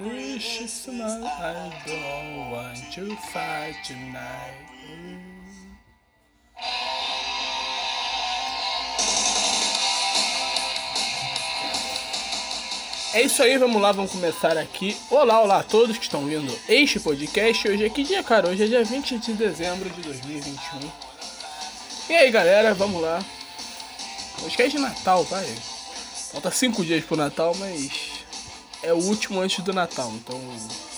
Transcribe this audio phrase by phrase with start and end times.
[0.00, 4.56] Wish is tonight, I don't want to fight tonight.
[13.12, 14.96] É isso aí, vamos lá, vamos começar aqui.
[15.10, 17.68] Olá, olá a todos que estão vindo este podcast.
[17.68, 18.48] Hoje é que dia, cara?
[18.48, 20.90] Hoje é dia 20 de dezembro de 2021.
[22.08, 23.22] E aí, galera, vamos lá.
[24.42, 25.44] Hoje é de Natal, vai.
[26.32, 28.19] Falta 5 dias pro Natal, mas
[28.82, 30.10] é o último antes do Natal.
[30.14, 30.38] Então,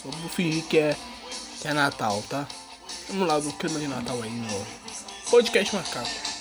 [0.05, 0.97] vamos fingir que é,
[1.61, 2.47] que é Natal, tá?
[3.09, 4.67] Vamos lá, no clima de Natal aí no
[5.31, 6.33] podcast macaco.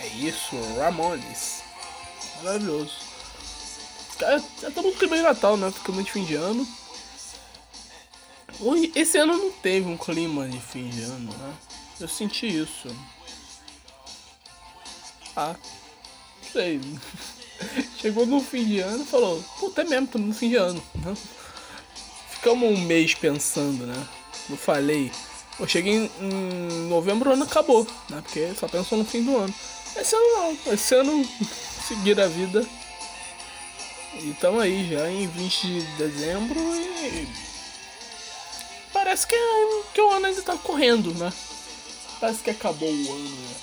[0.00, 1.47] É isso, Ramones.
[2.48, 2.92] Maravilhoso.
[4.18, 5.72] Cara, já estamos no clima de Natal, né?
[5.84, 6.66] Clima de fim de ano.
[8.94, 11.54] Esse ano não teve um clima de fim de ano, né?
[12.00, 12.88] Eu senti isso.
[15.36, 15.54] Ah,
[16.42, 16.80] não sei.
[18.00, 20.82] Chegou no fim de ano e falou, puta é mesmo, estamos no fim de ano.
[20.94, 21.14] Né?
[22.30, 24.08] Ficamos um mês pensando, né?
[24.48, 25.12] Eu falei,
[25.60, 28.22] eu cheguei em, em novembro o ano acabou, né?
[28.22, 29.54] Porque só pensou no fim do ano.
[29.94, 31.28] Esse ano não, esse ano
[31.88, 32.66] seguir a vida.
[34.14, 37.26] E estamos aí já em 20 de dezembro e.
[38.92, 39.36] Parece que,
[39.94, 41.32] que o ano ainda tá correndo, né?
[42.20, 43.56] Parece que acabou o ano, né?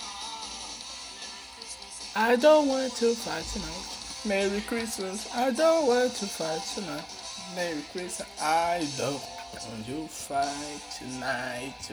[2.16, 3.96] I don't want to fight tonight.
[4.23, 5.28] Merry Christmas.
[5.36, 7.06] I don't want to fight tonight.
[7.53, 8.28] Merry Christmas.
[8.40, 9.22] I don't
[9.53, 11.92] want to fight tonight.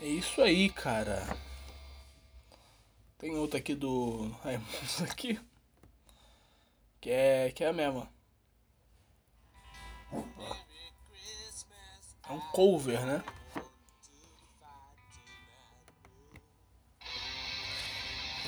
[0.00, 1.53] É isso aí, cara.
[3.24, 4.68] Tem outra aqui do Raimundo
[5.10, 5.40] aqui.
[7.00, 8.06] Que é, que é a mesma.
[12.28, 13.24] É um cover, né?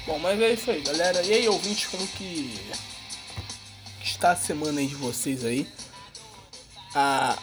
[0.04, 1.22] Bom, mas é isso aí, galera.
[1.22, 2.54] E aí, ouvintes, como que
[4.02, 5.66] está a semana aí de vocês aí?
[6.94, 7.38] A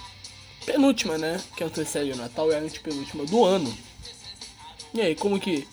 [0.67, 1.43] penúltima, né?
[1.57, 3.75] Que antecede o Natal é a antepenúltima do ano.
[4.93, 5.67] E aí, como que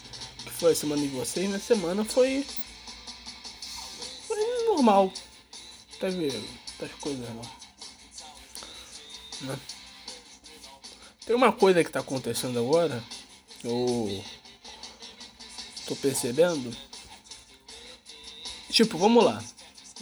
[0.60, 1.46] foi a semana de vocês?
[1.46, 2.44] Minha semana foi.
[4.28, 5.10] Foi normal.
[5.98, 7.42] Teve muitas coisas não.
[9.48, 9.58] Né?
[11.24, 13.02] Tem uma coisa que tá acontecendo agora.
[13.64, 14.22] Eu
[15.86, 16.76] tô percebendo.
[18.68, 19.42] Tipo, vamos lá.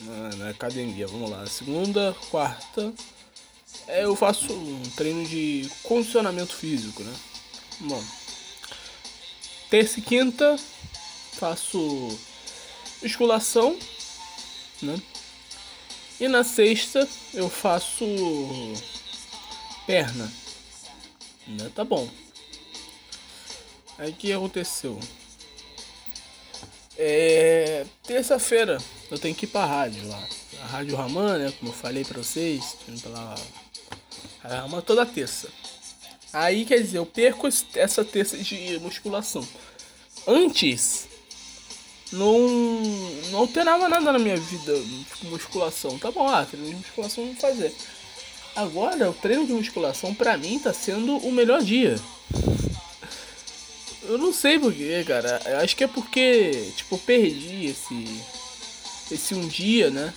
[0.00, 1.46] Na, na academia, vamos lá.
[1.46, 2.92] Segunda, quarta.
[3.86, 7.14] É, eu faço um treino de condicionamento físico, né?
[7.80, 8.02] Bom.
[9.70, 10.56] Terça e quinta
[11.38, 12.18] faço
[13.02, 13.78] musculação,
[14.82, 15.00] né?
[16.18, 18.04] E na sexta eu faço
[19.86, 20.32] perna.
[21.46, 21.70] Né?
[21.74, 22.08] Tá bom.
[23.98, 24.98] Aí o que aconteceu?
[26.96, 28.78] É, terça-feira
[29.10, 30.28] eu tenho que ir pra rádio lá.
[30.62, 31.52] A Rádio Raman, né?
[31.58, 33.34] Como eu falei pra vocês, pela
[34.42, 35.48] Raman toda terça.
[36.32, 39.46] Aí quer dizer, eu perco essa terça de musculação.
[40.26, 41.08] Antes,
[42.12, 42.38] não,
[43.30, 44.72] não alterava nada na minha vida,
[45.24, 45.98] musculação.
[45.98, 47.74] Tá bom, ah, treino de musculação vou fazer.
[48.54, 51.98] Agora, o treino de musculação pra mim tá sendo o melhor dia.
[54.02, 55.40] Eu não sei porquê, cara.
[55.44, 58.22] Eu acho que é porque, tipo, eu perdi esse.
[59.10, 60.12] Esse um dia, né?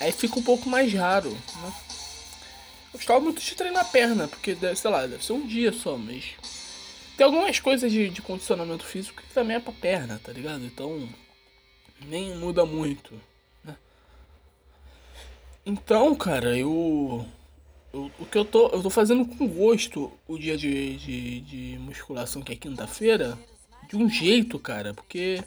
[0.00, 1.72] Aí fica um pouco mais raro, né?
[2.94, 6.36] Eu gostava muito de treinar perna, porque, sei lá, deve ser um dia só, mas.
[7.16, 10.64] Tem algumas coisas de, de condicionamento físico que também é pra perna, tá ligado?
[10.64, 11.08] Então.
[12.06, 13.20] Nem muda muito,
[13.64, 13.76] né?
[15.66, 17.26] Então, cara, eu.
[17.92, 18.68] eu o que eu tô.
[18.68, 23.36] Eu tô fazendo com gosto o dia de, de, de musculação, que é quinta-feira,
[23.88, 25.42] de um jeito, cara, porque.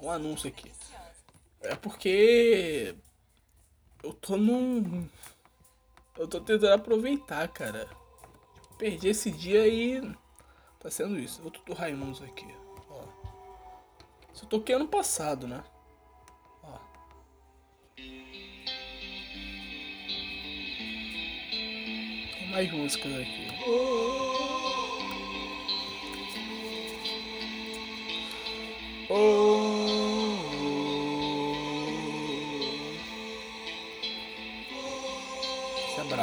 [0.00, 0.72] Um anúncio aqui.
[1.60, 2.94] É porque.
[4.02, 5.06] Eu tô num.
[6.16, 7.88] Eu tô tentando aproveitar, cara.
[8.78, 10.00] Perdi esse dia aí.
[10.78, 11.42] Tá sendo isso.
[11.42, 12.46] Outro do Raimundos aqui.
[12.88, 13.02] Ó.
[14.40, 15.64] Eu toquei ano passado, né?
[16.62, 16.78] Ó.
[22.38, 23.48] Tem mais músicas aqui.
[23.66, 24.44] Oh.
[29.06, 30.03] Essa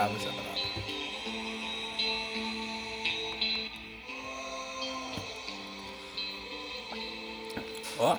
[0.05, 0.51] essa é brava.
[7.99, 8.17] Ó.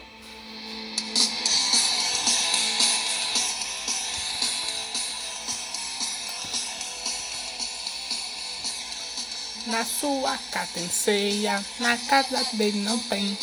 [9.66, 13.36] Na sua casa tem ceia, na casa dele não tem.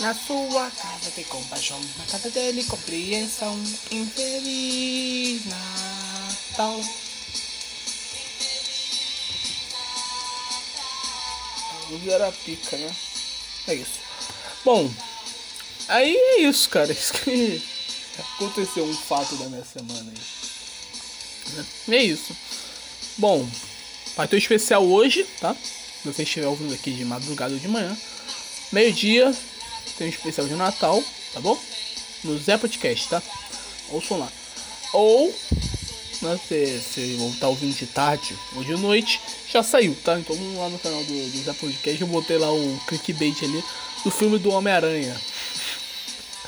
[0.00, 3.58] Na sua casa tem compaixão, na casa dele compreensão.
[3.90, 6.80] Infeliz Natal.
[11.90, 12.94] Luz era pica, né?
[13.66, 14.00] É isso.
[14.64, 14.90] Bom,
[15.88, 16.92] aí é isso, cara.
[16.92, 17.62] Isso que
[18.18, 21.94] aconteceu um fato da minha semana aí.
[21.94, 22.36] É isso.
[23.16, 23.48] Bom,
[24.18, 25.54] Vai ter um especial hoje, tá?
[25.54, 27.96] Se você estiver ouvindo aqui de madrugada ou de manhã.
[28.72, 29.32] Meio-dia
[29.96, 31.00] tem um especial de Natal,
[31.32, 31.56] tá bom?
[32.24, 33.22] No Zé Podcast, tá?
[33.90, 34.28] Ouçam lá.
[34.92, 35.32] Ou,
[36.22, 40.18] né, se você voltar ouvindo de tarde ou de noite, já saiu, tá?
[40.18, 43.62] Então lá no canal do, do Zé Podcast eu botei lá o clickbait ali
[44.04, 45.18] do filme do Homem-Aranha.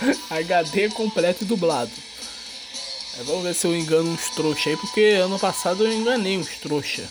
[0.30, 1.90] HD completo e dublado.
[3.18, 6.48] É, vamos ver se eu engano uns trouxa aí, porque ano passado eu enganei uns
[6.58, 7.08] trouxa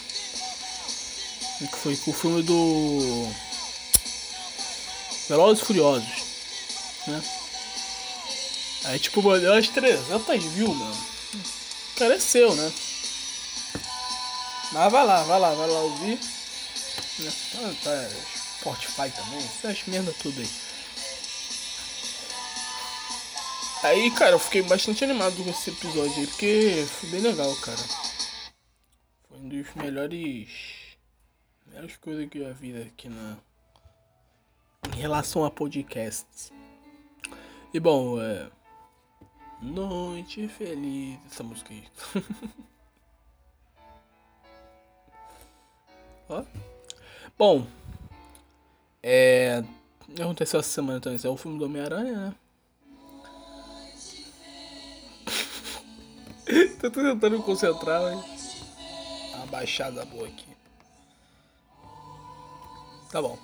[1.68, 3.30] que foi com o filme do
[5.28, 6.08] Velozes Furiosos,
[7.06, 7.22] né?
[8.86, 11.19] Aí tipo, deu umas 300 views, mano.
[12.00, 12.72] Careceu, né?
[14.72, 16.18] Mas vai lá, vai lá, vai lá ouvir.
[17.52, 18.10] Tá, tá,
[18.60, 20.50] Spotify também, essas merda tudo aí.
[23.84, 27.78] Aí, cara, eu fiquei bastante animado com esse episódio aí, porque foi bem legal, cara.
[29.28, 30.50] Foi um dos melhores
[31.84, 33.38] as coisas que eu já vi aqui na.
[34.94, 36.52] Em relação a podcasts.
[37.74, 38.50] E bom, é.
[39.62, 41.20] Noite feliz.
[41.30, 41.84] Essa música aí.
[46.30, 46.44] Ó.
[47.38, 47.68] Bom.
[49.04, 49.64] É.
[50.20, 51.20] Aconteceu essa semana também.
[51.22, 52.36] É o filme do Homem-Aranha, né?
[56.80, 58.40] Tô tentando me concentrar, mas.
[59.36, 60.48] Uma baixada boa aqui.
[63.12, 63.38] Tá bom.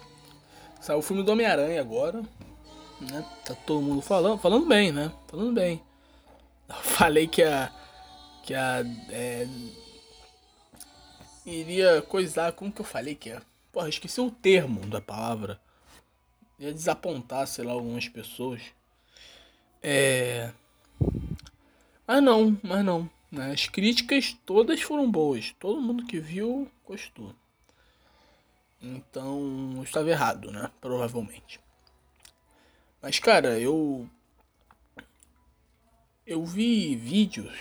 [0.79, 2.21] Saiu o filme do Homem-Aranha agora.
[3.01, 3.25] Né?
[3.43, 4.39] Tá todo mundo falando.
[4.39, 5.11] Falando bem, né?
[5.27, 5.81] Falando bem.
[6.83, 7.71] Falei que a.
[8.43, 8.83] Que a.
[9.09, 9.47] É,
[11.45, 12.51] iria coisar.
[12.53, 13.41] Como que eu falei que é?
[13.71, 15.59] Porra, esqueci o termo da palavra.
[16.57, 18.61] Ia desapontar, sei lá, algumas pessoas.
[19.83, 20.51] É.
[22.07, 23.09] Mas não, mas não.
[23.31, 23.51] Né?
[23.51, 25.53] As críticas todas foram boas.
[25.59, 27.35] Todo mundo que viu gostou.
[28.81, 30.71] Então eu estava errado, né?
[30.79, 31.59] Provavelmente.
[33.01, 34.09] Mas cara, eu
[36.25, 37.55] eu vi vídeos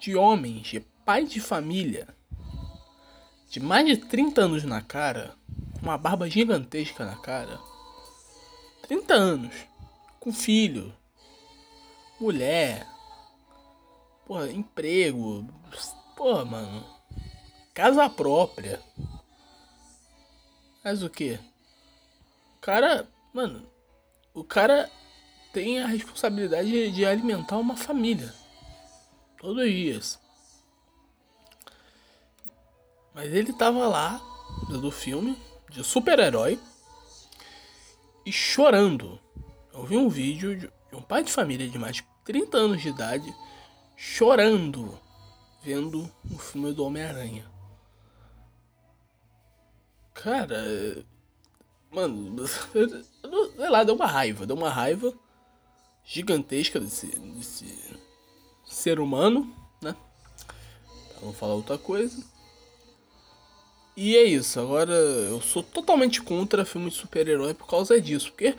[0.00, 2.08] de homens, de pais de família,
[3.48, 5.36] de mais de 30 anos na cara,
[5.74, 7.60] com uma barba gigantesca na cara.
[8.82, 9.54] 30 anos,
[10.18, 10.92] com filho,
[12.20, 12.84] mulher,
[14.26, 15.46] porra, emprego,
[16.16, 16.84] porra, mano,
[17.72, 18.82] casa própria.
[20.82, 21.38] Mas o que?
[22.56, 23.64] O cara, mano,
[24.34, 24.90] o cara
[25.58, 28.32] tem a responsabilidade de alimentar uma família.
[29.38, 30.20] Todos os dias.
[33.12, 34.20] Mas ele tava lá,
[34.68, 35.36] do filme,
[35.68, 36.60] de super-herói,
[38.24, 39.18] e chorando.
[39.72, 42.90] Eu vi um vídeo de um pai de família de mais de 30 anos de
[42.90, 43.34] idade
[43.96, 44.96] chorando
[45.60, 47.50] vendo o filme do Homem-Aranha.
[50.14, 51.04] Cara.
[51.90, 54.46] Mano, sei lá, deu uma raiva.
[54.46, 55.12] Deu uma raiva
[56.08, 57.66] gigantesca desse, desse
[58.64, 59.94] ser humano, né?
[61.12, 62.24] Pra não falar outra coisa.
[63.94, 68.56] E é isso, agora eu sou totalmente contra filme de super-herói por causa disso, porque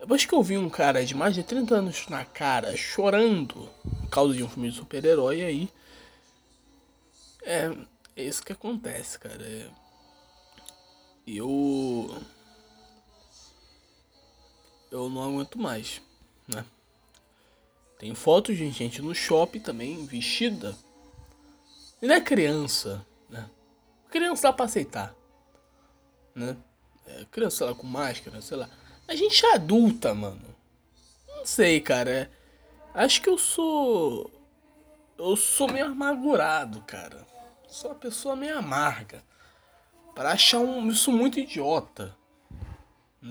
[0.00, 4.08] depois que eu vi um cara de mais de 30 anos na cara chorando por
[4.08, 5.68] causa de um filme de super-herói, aí.
[7.42, 7.70] É,
[8.16, 9.42] é isso que acontece, cara.
[9.42, 9.68] É,
[11.26, 12.22] eu
[14.90, 16.00] eu não aguento mais,
[16.46, 16.64] né?
[17.98, 20.76] Tem fotos de gente no shopping também vestida.
[22.00, 23.50] E não é criança, né?
[24.08, 25.14] Criança dá pra aceitar,
[26.34, 26.56] né?
[27.06, 28.68] É, criança lá com máscara, sei lá.
[29.08, 30.54] A gente é adulta, mano.
[31.26, 32.10] Não sei, cara.
[32.10, 32.30] É...
[32.94, 34.30] Acho que eu sou.
[35.16, 37.26] Eu sou meio amargurado, cara.
[37.66, 39.24] Sou uma pessoa meio amarga
[40.14, 42.16] para achar um, isso muito idiota.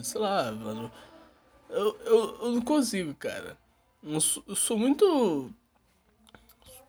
[0.03, 0.91] Sei lá, mano.
[1.69, 3.57] Eu, eu, eu não consigo, cara.
[4.09, 5.51] Eu sou, eu sou muito.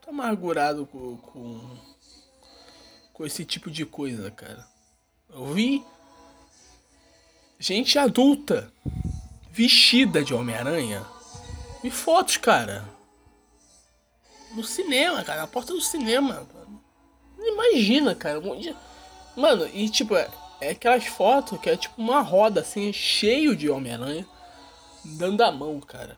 [0.07, 1.77] Amargurado com, com.
[3.13, 4.67] com esse tipo de coisa, cara.
[5.29, 5.85] Eu vi.
[7.59, 8.73] Gente adulta
[9.51, 11.05] vestida de Homem-Aranha.
[11.83, 12.89] E fotos, cara.
[14.55, 15.41] No cinema, cara.
[15.41, 16.49] Na porta do cinema.
[17.37, 18.39] Imagina, cara.
[18.39, 18.77] Um dia...
[19.37, 23.69] Mano, e tipo, é, é aquelas fotos que é tipo uma roda assim, cheio de
[23.69, 24.27] Homem-Aranha.
[25.05, 26.17] Dando a mão, cara.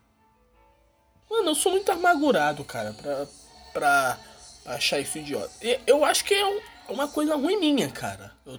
[1.30, 3.26] Mano, eu sou muito amargurado, cara, pra,
[3.72, 4.18] pra,
[4.66, 5.52] achar isso idiota.
[5.86, 8.32] Eu acho que é um, uma coisa ruim minha, cara.
[8.44, 8.58] Eu,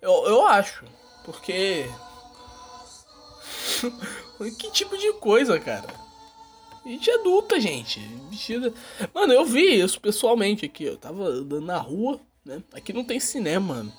[0.00, 0.84] eu, eu acho.
[1.24, 1.86] Porque.
[4.58, 5.88] que tipo de coisa, cara?
[6.86, 7.98] Gente adulta, gente.
[8.30, 8.72] Vestida.
[9.12, 10.84] Mano, eu vi isso pessoalmente aqui.
[10.84, 12.62] Eu tava andando na rua, né?
[12.72, 13.90] Aqui não tem cinema.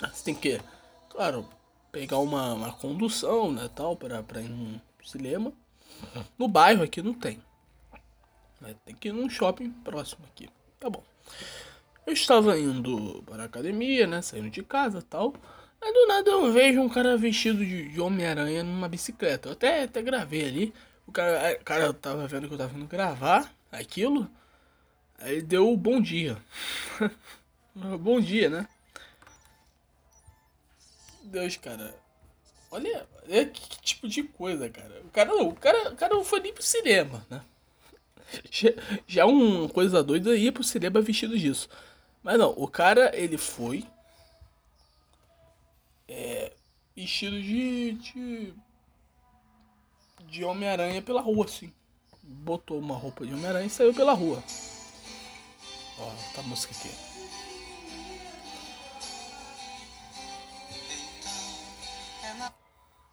[0.00, 0.60] Você tem que,
[1.08, 1.48] claro,
[1.92, 3.70] pegar uma, uma condução, né?
[3.74, 5.52] Tal, pra, pra ir no cinema.
[6.38, 7.42] No bairro aqui não tem.
[8.84, 10.48] Tem que ir num shopping próximo aqui.
[10.80, 11.02] Tá bom.
[12.06, 14.22] Eu estava indo para a academia, né?
[14.22, 15.34] Saindo de casa tal.
[15.80, 19.48] Aí do nada eu vejo um cara vestido de, de Homem-Aranha numa bicicleta.
[19.48, 20.74] Eu até, até gravei ali.
[21.06, 24.28] O cara, o cara tava vendo que eu tava indo gravar aquilo.
[25.18, 26.36] Aí deu bom dia.
[27.74, 28.68] bom dia, né?
[31.22, 31.94] Deus, cara.
[32.70, 35.00] Olha, olha que, que, tipo de coisa, cara.
[35.04, 37.42] O cara não, o cara, o cara não foi nem pro cinema, né?
[38.50, 38.68] Já,
[39.06, 41.68] já um coisa doida ia pro cinema vestido disso.
[42.22, 43.86] Mas não, o cara, ele foi.
[46.06, 46.52] É,
[46.94, 47.92] vestido de.
[47.92, 48.54] de,
[50.26, 51.72] de Homem-Aranha pela rua, assim.
[52.22, 54.42] Botou uma roupa de Homem-Aranha e saiu pela rua.
[55.98, 57.07] Ó, tá a música aqui.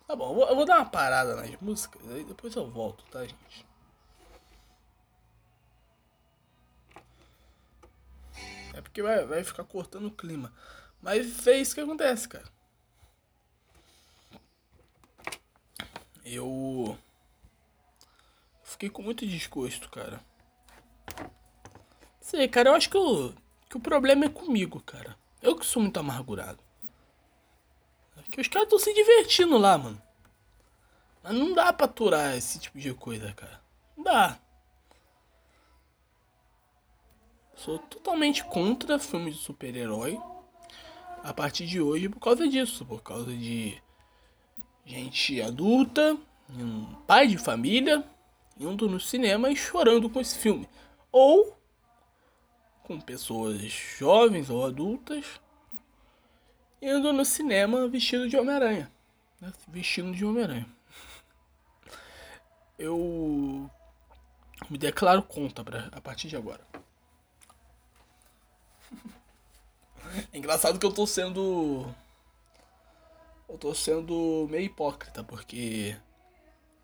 [0.08, 3.04] Tá bom, eu vou, eu vou dar uma parada nas músicas, aí depois eu volto,
[3.06, 3.66] tá, gente?
[8.74, 10.54] É porque vai, vai ficar cortando o clima.
[11.02, 12.46] Mas é isso que acontece, cara.
[16.24, 16.98] Eu
[18.64, 20.20] fiquei com muito desgosto, cara.
[22.20, 23.34] Sei, cara, eu acho que, eu,
[23.70, 25.16] que o problema é comigo, cara.
[25.42, 26.65] Eu que sou muito amargurado.
[28.28, 30.02] É que os caras estão se divertindo lá, mano.
[31.24, 33.62] Mas não dá pra aturar esse tipo de coisa, cara.
[33.98, 34.40] Não dá.
[37.56, 40.20] Sou totalmente contra filmes de super-herói.
[41.24, 43.82] A partir de hoje por causa disso, por causa de
[44.86, 46.16] gente adulta,
[46.50, 48.08] um pai de família,
[48.60, 50.70] indo no cinema e chorando com esse filme.
[51.12, 51.58] Ou
[52.84, 55.26] com pessoas jovens ou adultas
[56.86, 58.92] indo no cinema vestido de Homem-Aranha.
[59.42, 59.52] Né?
[59.68, 60.68] Vestindo de Homem-Aranha.
[62.78, 63.70] Eu
[64.70, 66.62] me declaro contra pra, a partir de agora.
[70.32, 71.94] É engraçado que eu tô sendo.
[73.50, 75.98] Eu tô sendo meio hipócrita, porque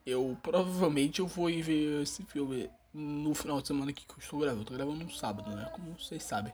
[0.06, 4.40] eu provavelmente eu vou ir ver esse filme no final de semana que eu estou
[4.40, 4.64] gravando.
[4.64, 5.70] Eu tô gravando no sábado, né?
[5.72, 6.52] Como vocês sabem.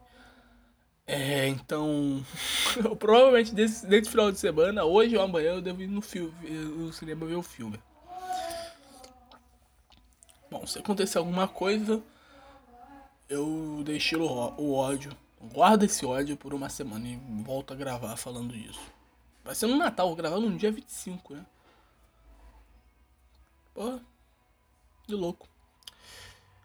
[1.07, 2.23] É, então.
[2.83, 6.33] eu provavelmente desse, desse final de semana, hoje ou amanhã, eu devo ir no, filme,
[6.49, 7.79] no cinema ver o filme.
[10.51, 12.01] Bom, se acontecer alguma coisa,
[13.29, 14.25] eu deixei o,
[14.57, 18.81] o ódio Guarda esse ódio por uma semana e volto a gravar falando disso.
[19.43, 21.45] Vai ser no Natal, vou gravar no dia 25, né?
[23.73, 24.01] Porra.
[25.07, 25.47] De louco.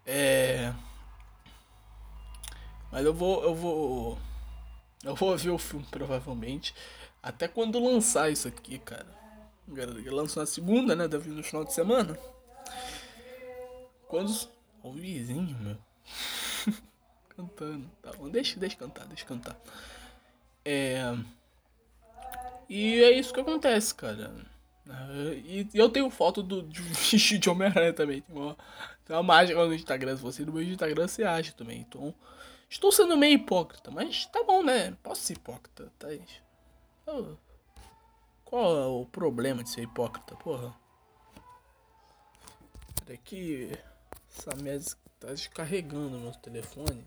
[0.05, 0.73] É.
[2.91, 3.43] Mas eu vou.
[3.43, 4.17] Eu vou.
[5.03, 6.73] Eu vou ver o filme provavelmente.
[7.21, 9.07] Até quando lançar isso aqui, cara.
[9.67, 11.07] Lançou na segunda, né?
[11.07, 12.17] Deve no final de semana.
[14.07, 14.31] Quando.
[14.81, 15.77] O vizinho, meu
[17.29, 17.89] cantando.
[18.01, 19.57] Tá bom, deixa, deixa cantar, deixa cantar.
[20.65, 21.15] É.
[22.69, 24.33] E é isso que acontece, cara.
[25.45, 28.21] E eu tenho foto do, de Homem-Aranha também.
[28.21, 28.57] Tem uma,
[29.05, 30.17] tem uma mágica no Instagram.
[30.17, 31.79] Se você no meu Instagram, você acha também.
[31.81, 32.13] Então,
[32.73, 34.97] estou sendo meio hipócrita, mas tá bom, né?
[35.03, 36.07] Posso ser hipócrita, tá?
[38.43, 40.75] Qual é o problema de ser hipócrita, porra?
[43.05, 43.71] Peraí que
[44.35, 44.85] essa merda
[45.19, 47.05] tá descarregando meu telefone.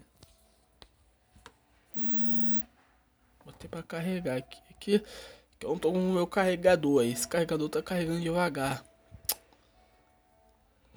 [3.45, 4.63] Botei pra carregar aqui.
[4.71, 5.05] Aqui
[5.61, 7.13] eu não tô com o meu carregador aí.
[7.13, 8.85] Esse carregador tá carregando devagar.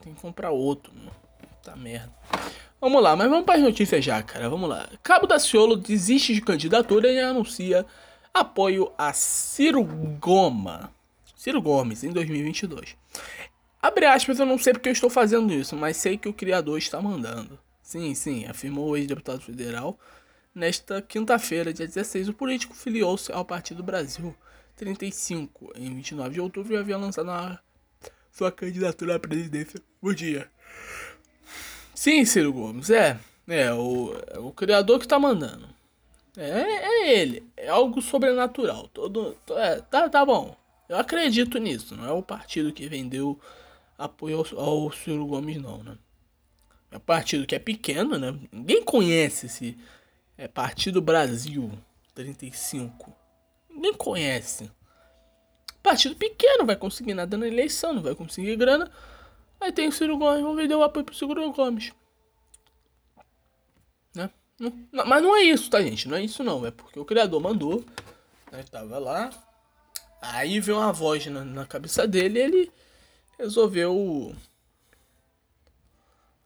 [0.02, 1.16] Tem que comprar outro, mano.
[1.64, 2.14] Tá merda.
[2.82, 4.50] Vamos lá, mas vamos para as notícias já, cara.
[4.50, 4.90] Vamos lá.
[5.04, 7.86] Cabo da Ciolo desiste de candidatura e anuncia
[8.34, 10.92] apoio a Ciro Goma.
[11.36, 12.96] Ciro Gomes, em 2022.
[13.82, 16.78] Abre aspas, eu não sei porque eu estou fazendo isso, mas sei que o criador
[16.78, 17.60] está mandando.
[17.82, 19.98] Sim, sim, afirmou o ex-deputado federal
[20.54, 24.36] Nesta quinta-feira, dia 16, o político filiou-se ao Partido Brasil
[24.76, 25.72] 35.
[25.76, 27.60] Em 29 de outubro, havia lançado uma
[28.32, 30.50] sua candidatura à presidência por dia.
[32.00, 33.20] Sim, Ciro Gomes, é.
[33.46, 35.68] É o, é o criador que tá mandando.
[36.38, 37.44] É, é ele.
[37.58, 38.88] É algo sobrenatural.
[38.88, 40.56] Todo, é, tá, tá bom.
[40.88, 41.98] Eu acredito nisso.
[41.98, 43.38] Não é o partido que vendeu
[43.98, 45.98] apoio ao, ao Ciro Gomes, não, né?
[46.90, 48.34] É um partido que é pequeno, né?
[48.50, 49.78] Ninguém conhece esse
[50.38, 51.70] é, Partido Brasil
[52.16, 53.14] 35.
[53.70, 54.72] Ninguém conhece.
[55.84, 58.90] Partido pequeno, vai conseguir nada na eleição, não vai conseguir grana.
[59.62, 61.92] Aí tem o Ciro Gomes, vamos vender o apoio pro Ciro Gomes.
[64.16, 64.30] Né?
[64.58, 66.08] Não, mas não é isso, tá, gente?
[66.08, 66.66] Não é isso, não.
[66.66, 67.84] É porque o criador mandou.
[68.52, 68.64] Né?
[68.64, 69.30] Tava lá.
[70.22, 72.72] Aí veio uma voz na, na cabeça dele e ele
[73.38, 74.36] resolveu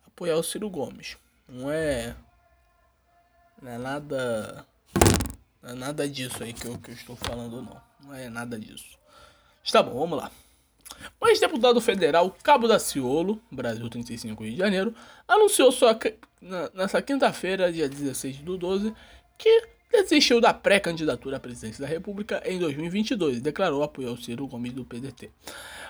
[0.08, 1.18] apoiar o Ciro Gomes.
[1.48, 2.16] Não é.
[3.62, 4.66] Não é nada.
[5.62, 7.82] Não é nada disso aí que eu, que eu estou falando, não.
[8.04, 8.98] Não é nada disso.
[9.64, 10.32] Está bom, vamos lá.
[11.20, 14.94] O ex-deputado federal Cabo da Ciolo, Brasil 35 Rio de Janeiro,
[15.28, 15.98] anunciou sua,
[16.74, 18.94] nessa quinta-feira, dia 16 do 12,
[19.38, 24.48] que desistiu da pré-candidatura à presidência da República em 2022 e declarou apoio ao Ciro
[24.48, 25.30] Gomes do PDT.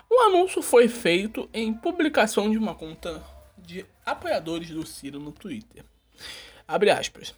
[0.09, 3.23] O anúncio foi feito em publicação de uma conta
[3.57, 5.83] de apoiadores do Ciro no Twitter.
[6.67, 7.33] Abre aspas.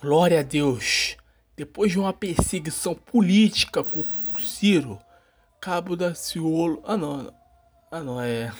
[0.00, 1.16] Glória a Deus!
[1.56, 4.04] Depois de uma perseguição política com
[4.38, 4.98] Ciro,
[5.62, 6.82] Cabo da Ciolo.
[6.84, 7.32] Ah não.
[7.88, 8.52] Ah não, é.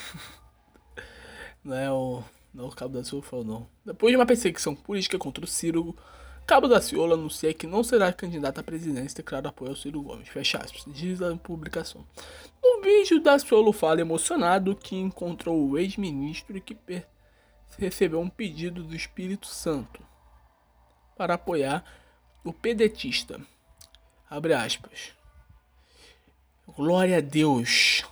[1.65, 2.23] Não é o.
[2.55, 3.67] Não, o Cabo da Ciolo falou não.
[3.85, 5.97] Depois de uma perseguição política contra o Ciro,
[6.47, 10.01] Cabo da Ciolo anuncia que não será candidato à presidência e declara apoio ao Ciro
[10.01, 10.29] Gomes.
[10.29, 10.85] Fecha aspas.
[10.87, 12.07] Diz a publicação.
[12.63, 16.77] No vídeo, da Ciolo fala emocionado que encontrou o ex-ministro e que
[17.79, 20.05] recebeu um pedido do Espírito Santo
[21.17, 21.85] para apoiar
[22.45, 23.41] o pedetista.
[24.31, 25.21] Abre aspas.
[26.75, 28.03] Glória a Deus.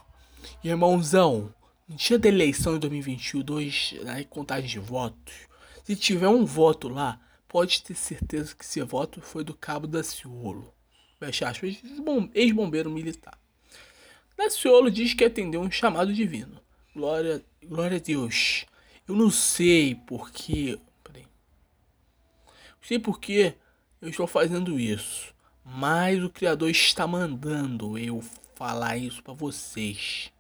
[0.63, 1.55] Irmãozão,
[1.89, 5.33] no dia da eleição de 2022, na contagem de votos,
[5.83, 10.03] se tiver um voto lá, pode ter certeza que esse voto foi do Cabo da
[10.03, 10.75] Ciolo.
[11.19, 11.79] Fecha aspas,
[12.35, 13.39] ex-bombeiro militar.
[14.37, 16.61] Daciolo diz que atendeu um chamado divino.
[16.95, 18.67] Glória, glória a Deus.
[19.09, 20.79] Eu não sei porque.
[21.03, 21.27] Peraí.
[22.83, 23.55] Sei porque
[24.03, 25.35] eu estou fazendo isso.
[25.65, 28.23] Mas o Criador está mandando eu
[28.61, 30.31] falar isso para vocês.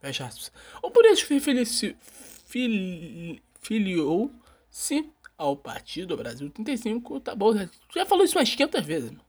[0.00, 0.50] Fecha aspas.
[0.80, 1.26] Por isso
[3.60, 7.20] filiou-se ao Partido Brasil 35.
[7.20, 7.52] Tá bom,
[7.94, 9.10] já falou isso umas 500 vezes.
[9.10, 9.26] Mano.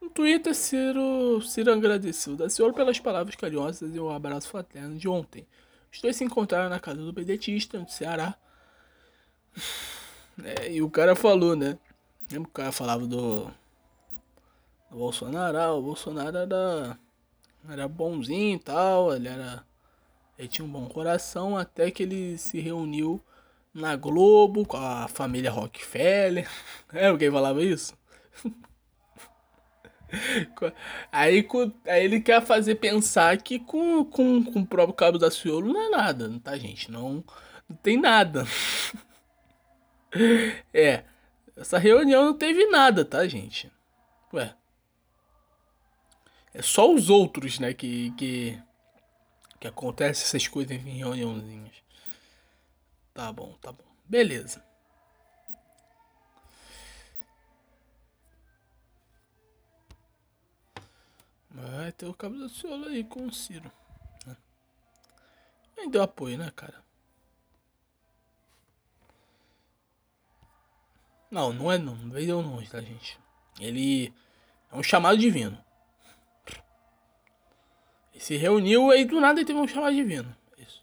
[0.00, 4.98] No Twitter, Ciro, Ciro agradeceu da Senhor pelas palavras carinhosas e o um abraço fraterno
[4.98, 5.46] de ontem.
[5.92, 8.36] Os dois se encontraram na casa do pedetista, no Ceará.
[10.42, 11.78] É, e o cara falou, né?
[12.30, 13.48] Lembra que o cara falava do
[14.92, 16.98] o Bolsonaro, ah, o Bolsonaro era,
[17.68, 19.64] era bonzinho e tal, ele era.
[20.38, 23.22] Ele tinha um bom coração até que ele se reuniu
[23.72, 26.48] na Globo com a família Rockefeller.
[26.92, 27.96] É alguém falava isso?
[31.10, 31.48] Aí,
[31.86, 35.80] aí ele quer fazer pensar que com, com, com o próprio Cabo da Ciolo não
[35.80, 36.90] é nada, tá, gente?
[36.90, 37.24] Não,
[37.68, 38.44] não tem nada.
[40.74, 41.04] É,
[41.56, 43.72] essa reunião não teve nada, tá, gente?
[44.30, 44.54] Ué,
[46.54, 48.62] é só os outros, né, que, que,
[49.58, 51.74] que acontece essas coisas em reuniãozinhas.
[53.14, 53.84] Tá bom, tá bom.
[54.04, 54.62] Beleza.
[61.50, 63.70] Vai ter o cabo do Ciolo aí com o Ciro.
[65.76, 66.82] Nem deu apoio, né, cara?
[71.30, 71.94] Não, não é não.
[71.96, 73.18] Não veio não, tá, gente?
[73.58, 74.12] Ele
[74.70, 75.62] é um chamado divino
[78.22, 80.32] se reuniu aí do nada e teve um chamado divino.
[80.56, 80.80] Isso.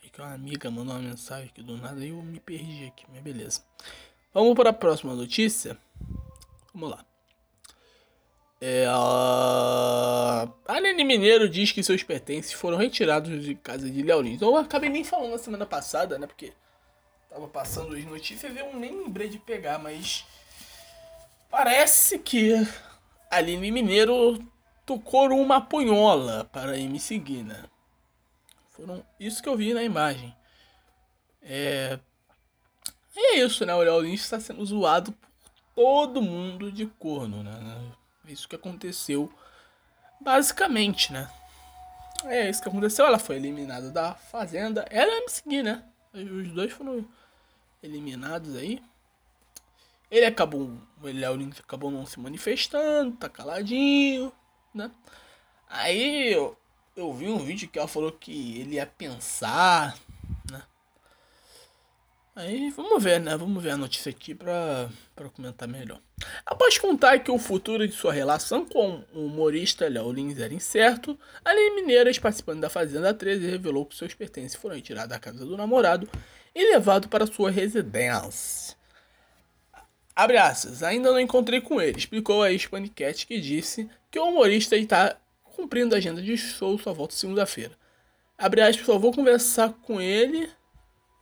[0.00, 3.20] Aí que uma amiga mandou uma mensagem que do nada eu me perdi aqui, mas
[3.20, 3.60] beleza.
[4.32, 5.76] Vamos para a próxima notícia.
[6.72, 7.04] Vamos lá.
[8.60, 14.36] É, a Aline Mineiro diz que seus pertences foram retirados de casa de Leolins.
[14.36, 16.28] Então, eu acabei nem falando na semana passada, né?
[16.28, 16.52] Porque
[17.28, 20.24] tava passando as notícias e eu nem lembrei de pegar, mas
[21.50, 22.64] parece que
[23.28, 24.51] Aline Mineiro
[24.98, 27.64] tocou uma punhola para me seguir, né?
[28.70, 30.34] Foram isso que eu vi na imagem.
[31.40, 31.98] É,
[33.16, 33.74] é isso, né?
[33.74, 35.28] O Léo está sendo zoado por
[35.74, 37.92] todo mundo de corno, né?
[38.26, 39.32] É isso que aconteceu,
[40.20, 41.30] basicamente, né?
[42.24, 43.06] É isso que aconteceu.
[43.06, 44.84] Ela foi eliminada da Fazenda.
[44.90, 45.84] Ela ia me seguir, né?
[46.12, 47.06] Os dois foram
[47.82, 48.82] eliminados aí.
[50.10, 54.30] Ele acabou, o Léo acabou não se manifestando, tá caladinho,
[54.74, 54.90] né?
[55.68, 56.56] Aí eu,
[56.96, 59.96] eu vi um vídeo que ela falou que ele ia pensar,
[60.50, 60.62] né?
[62.34, 63.36] Aí vamos ver, né?
[63.36, 66.00] Vamos ver a notícia aqui pra, pra comentar melhor.
[66.46, 71.18] Após contar que o futuro de sua relação com o humorista Léo Lins era incerto,
[71.44, 75.56] Aline Mineiras, participando da Fazenda 13, revelou que seus pertences foram retirados da casa do
[75.56, 76.08] namorado
[76.54, 78.76] e levados para sua residência.
[80.14, 84.76] Abre aspas, ainda não encontrei com ele, explicou a ex-paniquete que disse que o humorista
[84.76, 87.72] está cumprindo a agenda de show, só volta segunda-feira.
[88.36, 90.50] Abre aspas, só vou conversar com ele,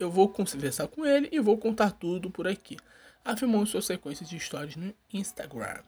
[0.01, 2.77] eu vou conversar com ele e vou contar tudo por aqui,
[3.25, 5.83] afirmou em sua sequência de histórias no Instagram.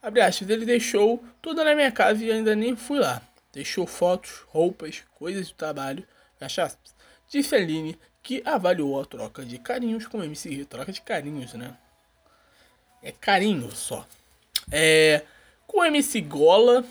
[0.00, 3.20] Abre aspas, ele deixou tudo na minha casa e ainda nem fui lá.
[3.52, 6.06] Deixou fotos, roupas, coisas do trabalho,
[6.40, 6.94] aspas.
[7.28, 11.76] Disse Aline que avaliou a troca de carinhos com o MC troca de carinhos, né?
[13.02, 14.06] É carinho só.
[14.70, 15.22] É,
[15.66, 16.84] com o MC Gola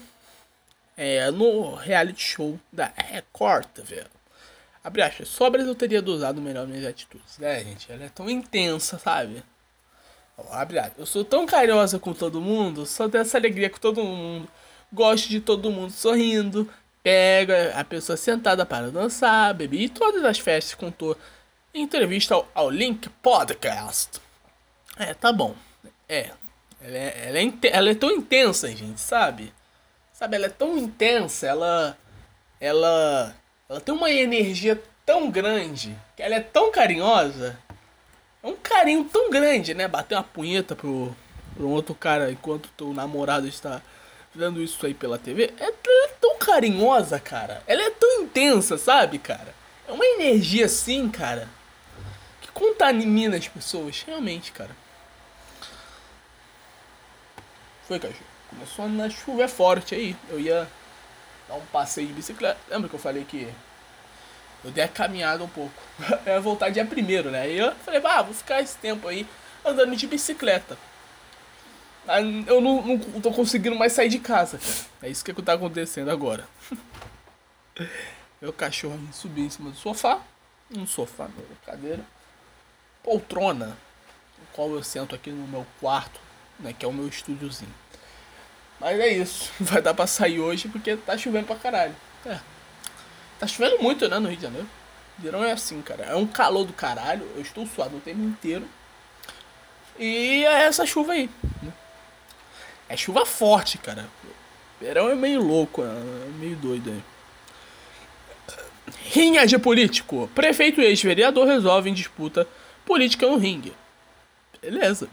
[0.96, 4.18] é, no reality show da Record, vendo?
[4.84, 7.38] Abre aspas, sobras eu teria dosado melhor minhas atitudes.
[7.38, 9.44] né, gente, ela é tão intensa, sabe?
[10.52, 14.04] Abre aspas, eu sou tão carinhosa com todo mundo, só tenho essa alegria com todo
[14.04, 14.48] mundo.
[14.92, 16.70] Gosto de todo mundo sorrindo.
[17.04, 21.18] Pega a pessoa sentada para dançar, beber e todas as festas contou
[21.74, 24.20] entrevista ao, ao Link Podcast.
[24.98, 25.56] É, tá bom.
[26.08, 26.32] É.
[26.82, 29.54] Ela é, ela é, ela é tão intensa, gente, sabe?
[30.14, 31.98] Sabe, ela é tão intensa, ela.
[32.60, 33.36] Ela.
[33.70, 37.58] Ela tem uma energia tão grande, que ela é tão carinhosa.
[38.44, 39.88] É um carinho tão grande, né?
[39.88, 41.16] Bater uma punheta pro,
[41.56, 43.82] pro outro cara enquanto teu namorado está
[44.34, 45.54] vendo isso aí pela TV.
[45.60, 47.64] É, ela é tão carinhosa, cara.
[47.68, 49.54] Ela é tão intensa, sabe, cara?
[49.88, 51.50] É uma energia assim, cara.
[52.42, 54.72] Que contamina as pessoas, realmente, cara.
[57.88, 58.26] Foi, cachorro.
[58.50, 60.16] Começou na chuva é forte aí.
[60.30, 60.68] Eu ia
[61.48, 62.60] dar um passeio de bicicleta.
[62.70, 63.48] Lembra que eu falei que
[64.62, 65.74] eu dei a caminhada um pouco.
[66.26, 67.44] eu ia voltar dia primeiro, né?
[67.44, 69.26] Aí eu falei, ah, vou ficar esse tempo aí
[69.64, 70.78] andando de bicicleta.
[72.46, 74.74] Eu não, não tô conseguindo mais sair de casa, cara.
[75.04, 76.46] É isso que, é que tá acontecendo agora.
[78.42, 80.22] Meu cachorro subiu em cima do sofá.
[80.76, 81.30] Um sofá,
[81.66, 82.04] cadeira.
[83.02, 83.78] Poltrona.
[84.38, 86.27] No qual eu sento aqui no meu quarto
[86.60, 86.74] né?
[86.78, 87.74] Que é o meu estúdiozinho.
[88.80, 89.52] Mas é isso.
[89.60, 91.96] Vai dar pra sair hoje porque tá chovendo pra caralho.
[92.26, 92.40] É.
[93.40, 94.70] Tá chovendo muito, né, no Rio de Janeiro.
[95.18, 96.06] Verão é assim, cara.
[96.06, 97.28] É um calor do caralho.
[97.36, 98.68] Eu estou suado o tempo inteiro.
[99.98, 101.30] E é essa chuva aí.
[101.62, 101.74] Né?
[102.88, 104.08] É chuva forte, cara.
[104.80, 107.04] Verão é meio louco, é meio doido aí.
[109.10, 110.30] Rinha de político.
[110.36, 112.48] Prefeito e ex-vereador resolvem disputa
[112.86, 113.74] política no ringue.
[114.62, 115.10] Beleza.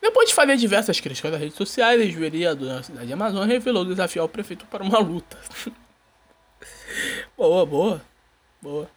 [0.00, 3.84] Depois de fazer diversas críticas nas redes sociais, a vereador da cidade de Amazônia revelou
[3.84, 5.36] desafiar o prefeito para uma luta.
[7.36, 8.02] boa, boa.
[8.62, 8.90] Boa.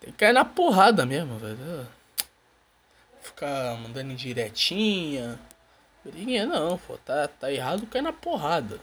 [0.00, 1.86] Tem que cair na porrada mesmo, velho.
[3.20, 5.38] Ficar mandando direitinha.
[6.04, 6.96] Briguinha não, pô.
[6.98, 8.80] Tá, tá errado cair na porrada.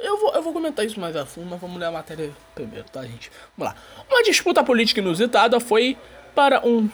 [0.00, 2.88] Eu vou, eu vou comentar isso mais a fundo, mas vamos ler a matéria primeiro,
[2.90, 3.30] tá, gente?
[3.56, 3.80] Vamos lá.
[4.08, 5.96] Uma disputa política inusitada foi
[6.34, 6.88] para um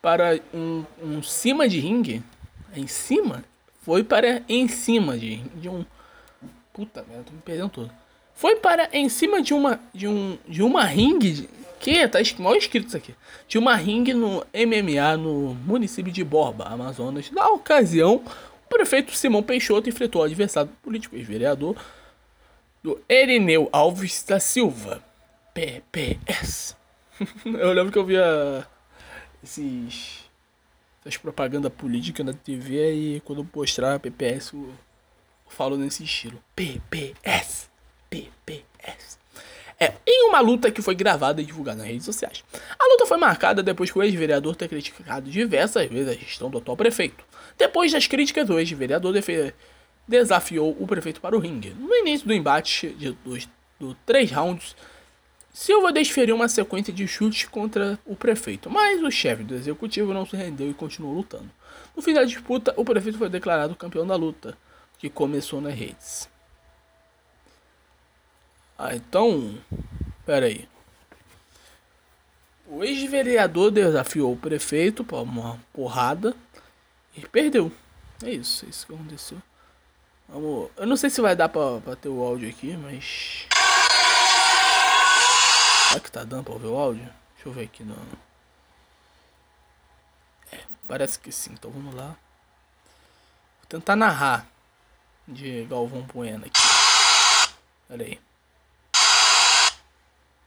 [0.00, 2.22] para um, um cima de ringue.
[2.74, 3.44] Em cima?
[3.82, 5.84] Foi para em cima de, de um.
[6.72, 7.90] Puta merda, tô me perdendo todo.
[8.34, 11.48] Foi para em cima de uma de um de uma ringue de,
[11.80, 13.14] que tá mal escrito isso aqui.
[13.48, 17.30] De uma ringue no MMA no município de Borba, Amazonas.
[17.30, 18.22] Na ocasião,
[18.66, 21.76] o prefeito Simão Peixoto enfrentou o adversário político e vereador
[22.82, 25.02] do Erineu Alves da Silva,
[25.52, 26.76] PPS.
[27.44, 28.66] Eu lembro que eu via
[29.42, 30.30] esses
[31.00, 34.70] essas propaganda política na TV e quando mostrar PPS eu
[35.48, 36.38] falo nesse estilo.
[36.54, 37.70] PPS.
[38.08, 39.18] PPS.
[39.78, 42.44] É, em uma luta que foi gravada e divulgada nas redes sociais.
[42.78, 46.58] A luta foi marcada depois que o ex-vereador ter criticado diversas vezes a gestão do
[46.58, 47.24] atual prefeito.
[47.56, 49.14] Depois das críticas, o ex-vereador
[50.06, 51.70] desafiou o prefeito para o ringue.
[51.70, 53.48] No início do embate de, dos,
[53.78, 54.76] do três rounds,
[55.52, 60.24] Silva desferiu uma sequência de chutes contra o prefeito, mas o chefe do executivo não
[60.24, 61.50] se rendeu e continuou lutando.
[61.94, 64.56] No fim da disputa, o prefeito foi declarado campeão da luta,
[64.98, 66.28] que começou nas redes.
[68.78, 69.58] Ah, então.
[70.24, 70.68] Pera aí.
[72.66, 76.34] O ex-vereador desafiou o prefeito para uma porrada
[77.16, 77.72] e perdeu.
[78.22, 79.38] É isso, é isso que aconteceu.
[80.28, 83.46] Vamos, eu não sei se vai dar pra ter o áudio aqui, mas.
[85.90, 87.02] Será que tá dando pra ouvir o áudio?
[87.34, 87.96] Deixa eu ver aqui no.
[90.52, 92.06] É, Parece que sim, então vamos lá.
[93.58, 94.46] Vou tentar narrar
[95.26, 96.60] de Galvão Bueno aqui.
[97.88, 98.20] Pera aí.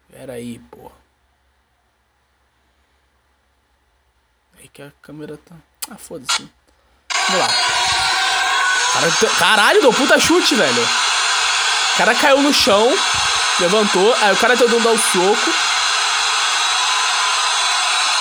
[0.10, 0.96] Pera aí, porra.
[4.58, 5.58] Aí que a câmera tá.
[5.92, 6.50] Ah, foda-se.
[7.28, 7.48] Vamos lá.
[8.94, 10.84] Cara, caralho, deu puta chute, velho.
[10.84, 12.88] O cara caiu no chão,
[13.60, 15.54] levantou, aí o cara tentou dar um soco.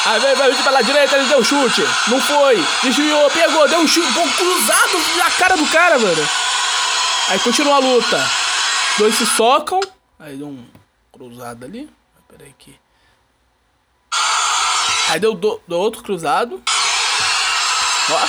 [0.05, 1.83] Aí vai, vai pela direita, ele deu chute.
[2.09, 2.57] Não foi.
[2.83, 4.13] Desviou, pegou, deu um chute.
[4.13, 6.29] Pouco cruzado na cara do cara, mano.
[7.29, 8.31] Aí continua a luta.
[8.99, 9.81] Dois se socam.
[10.19, 10.67] Aí deu um
[11.13, 11.89] cruzado ali.
[12.29, 12.75] Pera aí que.
[15.09, 16.61] Aí deu, do, deu outro cruzado.
[18.11, 18.27] Ó.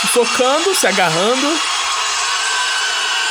[0.00, 1.73] Se socando, se agarrando.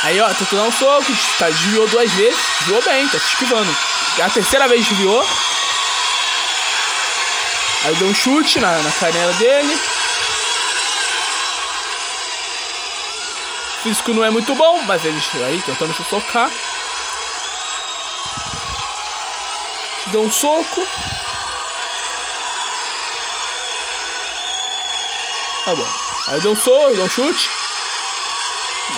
[0.04, 1.10] Aí, ó, tentou dar um soco.
[1.38, 2.38] Tá, desviou duas vezes.
[2.58, 3.74] Desviou bem, tá se esquivando.
[4.22, 5.26] A terceira vez desviou.
[7.84, 9.74] Aí deu um chute na, na canela dele.
[13.78, 16.50] O físico não é muito bom, mas ele aí tentando se socar.
[20.08, 20.86] Deu um soco.
[25.64, 25.88] Tá bom.
[26.28, 27.48] Aí deu um soco, deu um chute.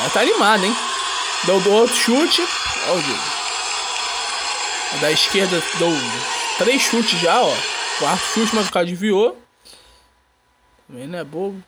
[0.03, 0.77] Já tá animado, hein?
[1.47, 2.43] Deu outro chute.
[2.89, 2.99] Ó
[5.01, 5.93] Da esquerda deu
[6.59, 7.57] três chutes já, ó.
[8.01, 9.41] Quarto chute, mas o cara desviou.
[10.89, 11.63] Também não é bobo.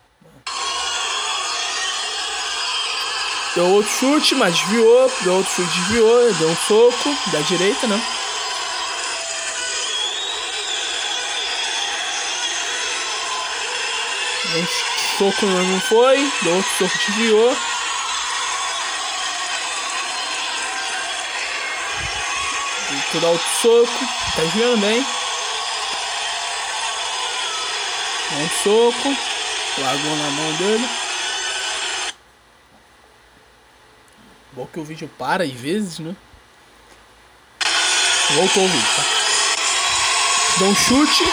[3.55, 5.11] Deu outro chute, mas desviou.
[5.21, 6.33] Deu outro chute, desviou.
[6.33, 8.01] Deu um soco da direita, né?
[14.51, 14.67] Deu um
[15.17, 16.17] soco, não foi.
[16.43, 17.57] Deu outro soco, desviou.
[23.11, 24.05] Tu dá outro soco.
[24.35, 25.05] Tá desviando bem.
[28.31, 29.17] Um soco.
[29.77, 30.89] Largou na mão dele.
[34.53, 36.15] Bom que o vídeo para às vezes, né?
[38.31, 39.03] Voltou o vídeo, tá?
[40.59, 41.23] Dá um chute.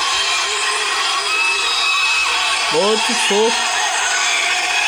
[2.75, 3.57] Outro soco.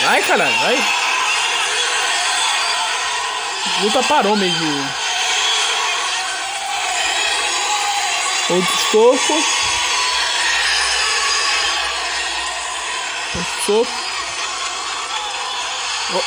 [0.02, 0.98] Vai, caralho, vai.
[3.82, 5.07] Luta parou meio.
[8.50, 9.42] Outro soco.
[13.66, 14.08] soco.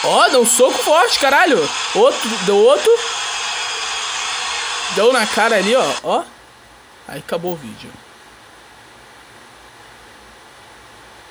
[0.03, 1.57] Ó, oh, deu um soco forte, caralho.
[1.95, 2.91] Outro, deu outro.
[4.95, 5.93] Deu na cara ali, ó.
[6.03, 6.23] Ó.
[7.07, 7.91] Aí acabou o vídeo.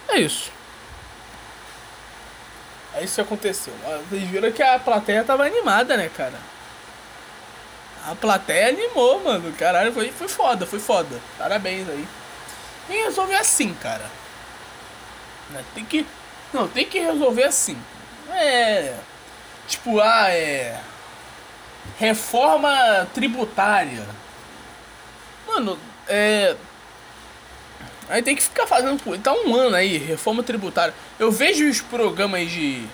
[0.09, 0.51] É isso.
[2.95, 3.73] É isso que aconteceu.
[4.09, 6.39] Vocês viram que a plateia tava animada, né, cara?
[8.07, 9.53] A plateia animou, mano.
[9.53, 11.21] Caralho, foi, foi foda, foi foda.
[11.39, 12.07] Parabéns aí.
[12.89, 14.11] E resolver assim, cara.
[15.51, 15.65] Né?
[15.75, 16.07] Tem que.
[16.53, 17.77] Não, tem que resolver assim.
[18.33, 18.97] É.
[19.69, 20.81] Tipo, ah, é.
[21.99, 24.05] Reforma tributária.
[25.47, 26.57] Mano, é.
[28.09, 29.01] Aí tem que ficar fazendo.
[29.19, 30.93] Tá um ano aí, reforma tributária.
[31.19, 32.85] Eu vejo os programas de.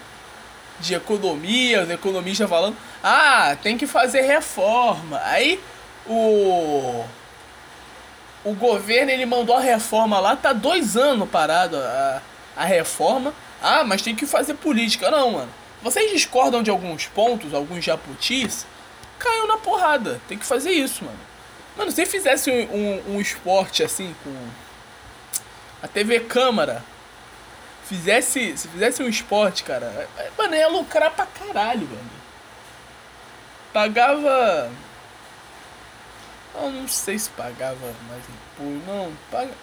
[0.78, 2.76] De economia, os economistas falando.
[3.02, 5.20] Ah, tem que fazer reforma.
[5.24, 5.60] Aí
[6.06, 7.04] o.
[8.44, 11.76] O governo ele mandou a reforma lá, tá dois anos parado.
[11.76, 12.22] A,
[12.56, 13.34] a reforma.
[13.60, 15.10] Ah, mas tem que fazer política.
[15.10, 15.48] Não, mano.
[15.82, 18.66] Vocês discordam de alguns pontos, alguns japutis?
[19.18, 20.20] Caiu na porrada.
[20.28, 21.18] Tem que fazer isso, mano.
[21.76, 24.34] Mano, se fizesse um, um, um esporte assim com
[25.82, 26.82] a TV Câmara,
[27.88, 32.10] fizesse, se fizesse um esporte, cara, mano, ia lucrar pra caralho, mano.
[33.72, 34.70] Pagava.
[36.54, 39.12] Eu não sei se pagava mais imposto, não.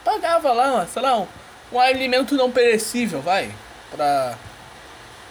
[0.03, 1.27] Pagava lá, sei lá, um,
[1.71, 3.53] um alimento não perecível, vai,
[3.91, 4.37] para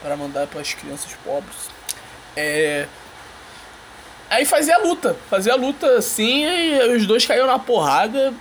[0.03, 1.71] para mandar para as crianças pobres.
[2.37, 2.89] É
[4.33, 8.33] Aí fazia a luta, fazia a luta assim, e os dois caíram na porrada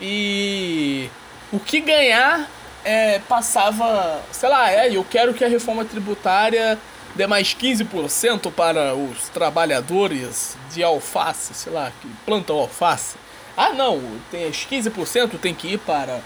[0.00, 1.10] e
[1.52, 2.48] o que ganhar
[2.86, 6.78] é, passava, sei lá, é, eu quero que a reforma tributária
[7.16, 13.16] dê mais 15% para os trabalhadores de alface, sei lá, que plantam alface.
[13.56, 16.20] Ah, não, tem os 15% tem que ir para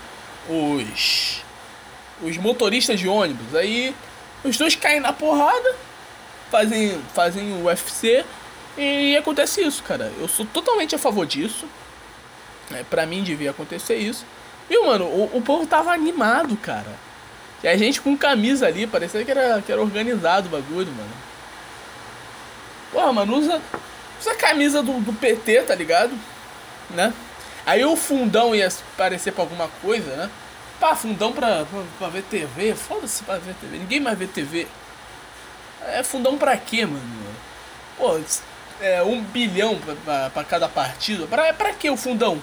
[0.46, 1.42] os
[2.22, 3.54] os motoristas de ônibus.
[3.54, 3.94] Aí
[4.44, 5.74] os dois caem na porrada,
[6.50, 8.22] fazem fazem o UFC
[8.76, 10.12] e acontece isso, cara.
[10.20, 11.66] Eu sou totalmente a favor disso.
[12.70, 14.26] É, pra mim devia acontecer isso.
[14.70, 16.94] E, mano, o, o povo tava animado, cara.
[17.62, 21.10] E a gente com camisa ali, parecia que era, que era organizado o bagulho, mano.
[22.92, 23.60] Porra, mano, usa,
[24.20, 26.12] usa a camisa do, do PT, tá ligado?
[26.90, 27.12] Né?
[27.66, 30.30] Aí o fundão ia aparecer pra alguma coisa, né?
[30.78, 32.74] Pá, fundão pra, pra, pra ver TV.
[32.74, 33.76] Foda-se pra ver TV.
[33.76, 34.66] Ninguém mais vê TV.
[35.86, 37.02] É fundão pra quê, mano?
[37.98, 38.18] Pô,
[38.80, 41.26] é um bilhão pra, pra, pra cada partido.
[41.28, 42.40] Pra, pra que o fundão?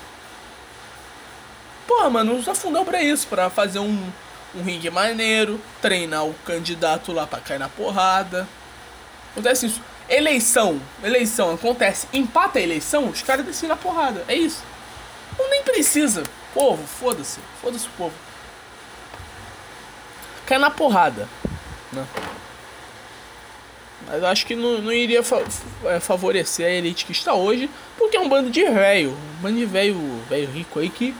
[1.87, 3.27] Porra, mano, usa fundão pra isso.
[3.27, 4.11] Pra fazer um,
[4.55, 5.59] um ringue maneiro.
[5.81, 8.47] Treinar o candidato lá pra cair na porrada.
[9.31, 9.81] Acontece isso.
[10.09, 10.81] Eleição.
[11.03, 11.53] Eleição.
[11.53, 12.07] Acontece.
[12.13, 14.23] Empata a eleição, os caras descem na porrada.
[14.27, 14.63] É isso.
[15.37, 16.23] Não nem precisa.
[16.53, 17.39] Povo, foda-se.
[17.61, 18.13] Foda-se o povo
[20.47, 21.27] cai na porrada.
[21.91, 22.07] Né?
[24.07, 25.43] Mas acho que não, não iria fa
[25.85, 29.57] é, favorecer a elite que está hoje, porque é um bando de velho, um bando
[29.57, 31.13] de velho, velho rico aí que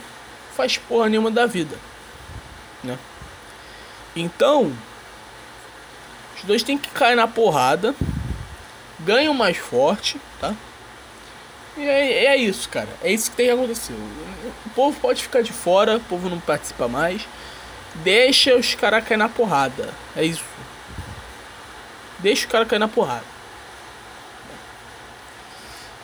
[0.58, 1.78] faz porra nenhuma da vida,
[2.84, 2.98] né?
[4.16, 4.76] Então,
[6.36, 7.94] os dois têm que cair na porrada,
[9.00, 10.56] ganham mais forte, tá?
[11.78, 12.90] E é, é isso, cara.
[13.04, 13.94] É isso que tem que acontecer.
[13.94, 17.22] O povo pode ficar de fora, o povo não participa mais.
[17.96, 19.94] Deixa os caras cair na porrada.
[20.16, 20.44] É isso.
[22.18, 23.38] Deixa os caras cair na porrada.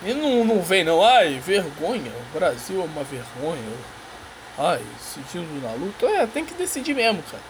[0.06, 3.93] E não, não vem não, ai, vergonha, o Brasil é uma vergonha.
[4.58, 6.06] Ai, decidindo na luta.
[6.06, 7.44] É, tem que decidir mesmo, cara.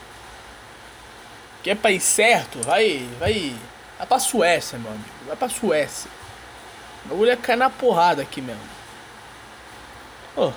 [1.61, 3.55] Que é pra ir certo, vai, vai.
[3.97, 5.09] Vai pra Suécia, meu amigo.
[5.27, 6.09] Vai pra Suécia.
[7.05, 8.61] O bagulho é cair na porrada aqui mesmo.
[10.35, 10.53] Porra.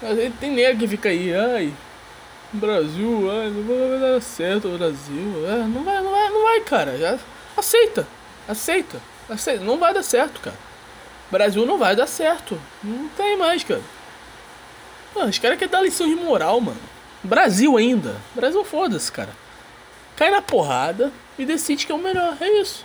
[0.00, 1.72] Mas tem nego que fica aí, ai,
[2.52, 6.60] Brasil, ai, não vai dar certo o Brasil, é, não vai, não vai, não vai,
[6.60, 7.18] cara, já
[7.56, 8.06] aceita,
[8.48, 10.56] aceita, aceita, não vai dar certo, cara.
[11.30, 13.80] Brasil não vai dar certo, não tem mais, cara.
[15.14, 16.80] Mano, os caras querem dar lição de moral, mano.
[17.22, 19.30] Brasil ainda, Brasil foda-se, cara.
[20.16, 22.84] Cai na porrada e decide que é o melhor, é isso.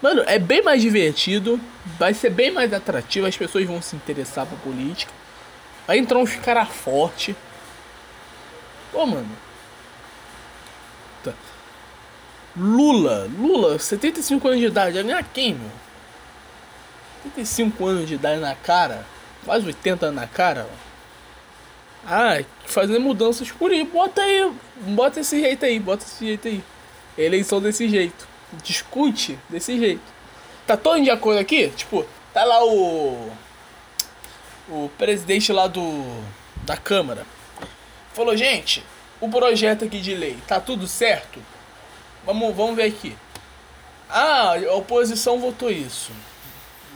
[0.00, 1.60] Mano, é bem mais divertido,
[1.98, 5.12] vai ser bem mais atrativo, as pessoas vão se interessar por política.
[5.86, 7.36] Aí entrou uns cara forte.
[8.92, 9.30] Ô, mano.
[11.22, 11.32] Tá.
[12.56, 15.70] Lula, Lula, 75 anos de idade, vai ganhar quem, meu?
[17.24, 19.06] 75 anos de idade na cara,
[19.44, 20.91] quase 80 anos na cara, ó.
[22.04, 26.62] Ah, fazendo mudanças por aí, bota aí, bota esse jeito aí, bota esse jeito aí.
[27.16, 28.26] Eleição desse jeito.
[28.62, 30.02] Discute desse jeito.
[30.66, 31.68] Tá todo de acordo aqui?
[31.70, 33.30] Tipo, tá lá o
[34.68, 36.04] o presidente lá do
[36.64, 37.26] da Câmara
[38.14, 38.82] falou: "Gente,
[39.20, 41.40] o projeto aqui de lei tá tudo certo?
[42.24, 43.16] Vamos, vamos ver aqui.
[44.08, 46.12] Ah, a oposição votou isso.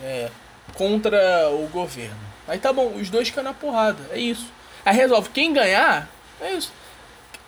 [0.03, 0.31] É,
[0.75, 2.17] contra o governo.
[2.47, 4.47] Aí tá bom, os dois ficam na porrada, é isso.
[4.87, 6.09] Aí resolve quem ganhar,
[6.41, 6.73] é isso.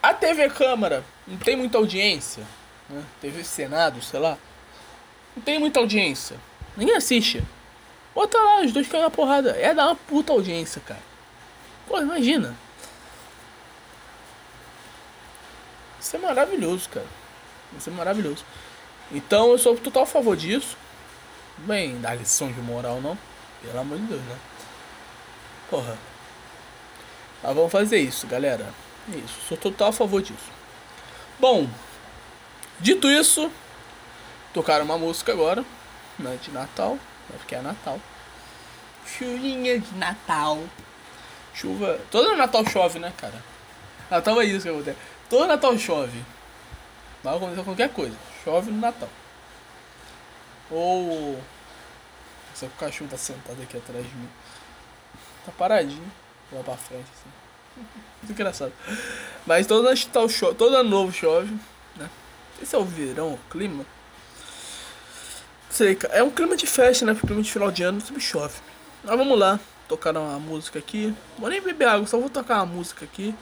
[0.03, 2.45] A TV Câmara não tem muita audiência,
[2.91, 3.01] né?
[3.21, 4.37] TV Senado, sei lá.
[5.37, 6.37] Não tem muita audiência.
[6.77, 7.41] Ninguém assiste.
[8.13, 9.51] Bota lá, os dois caem na porrada.
[9.51, 11.01] É dar uma puta audiência, cara.
[11.87, 12.57] Pô, imagina.
[16.01, 17.07] Isso é maravilhoso, cara.
[17.79, 18.45] Isso é maravilhoso.
[19.13, 20.77] Então eu sou total a favor disso.
[21.59, 23.17] Bem, dar lição de moral não.
[23.63, 24.37] Pelo amor de Deus, né?
[25.71, 25.97] Porra.
[27.43, 28.73] Mas vamos fazer isso, galera.
[29.09, 30.51] Isso, sou total a favor disso.
[31.39, 31.69] Bom,
[32.81, 33.51] dito isso,
[34.53, 35.65] tocaram uma música agora,
[36.19, 36.99] né, de Natal.
[37.37, 38.01] Porque é Natal.
[39.07, 40.63] Chuvinha de Natal.
[41.55, 42.01] Chuva.
[42.11, 43.43] Todo Natal chove, né, cara?
[44.11, 44.99] Natal é isso que acontece.
[45.29, 46.25] Todo Natal chove.
[47.23, 48.17] Vai acontecer qualquer coisa.
[48.45, 49.09] Chove no Natal.
[50.71, 51.41] Ou.
[52.55, 54.29] Só que o cachorro tá sentado aqui atrás de mim.
[55.45, 56.13] Tá paradinho.
[56.53, 57.85] Lá pra frente, assim.
[58.23, 58.73] Muito engraçado.
[59.47, 60.55] Mas todo Natal chove.
[60.55, 61.55] Todo ano novo chove.
[61.97, 62.09] Né?
[62.63, 63.85] Esse é o verão, o clima.
[65.71, 67.15] Sei, é um clima de festa, né?
[67.15, 68.59] Clima de final de ano, sempre chove.
[69.05, 71.15] Mas vamos lá, tocar uma música aqui.
[71.39, 73.35] Vou nem beber água, só vou tocar uma música aqui.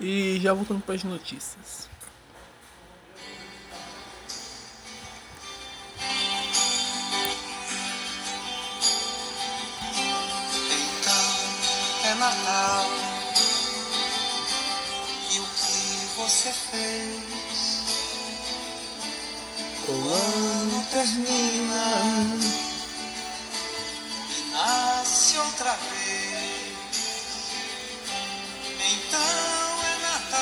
[0.00, 1.89] E já voltando para as notícias.
[16.50, 17.80] Você fez?
[19.88, 21.84] O ano termina
[24.36, 26.76] e nasce outra vez.
[28.92, 30.40] Então é Natal,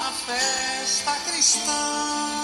[0.00, 2.35] a festa cristã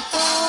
[0.00, 0.47] bom Natal.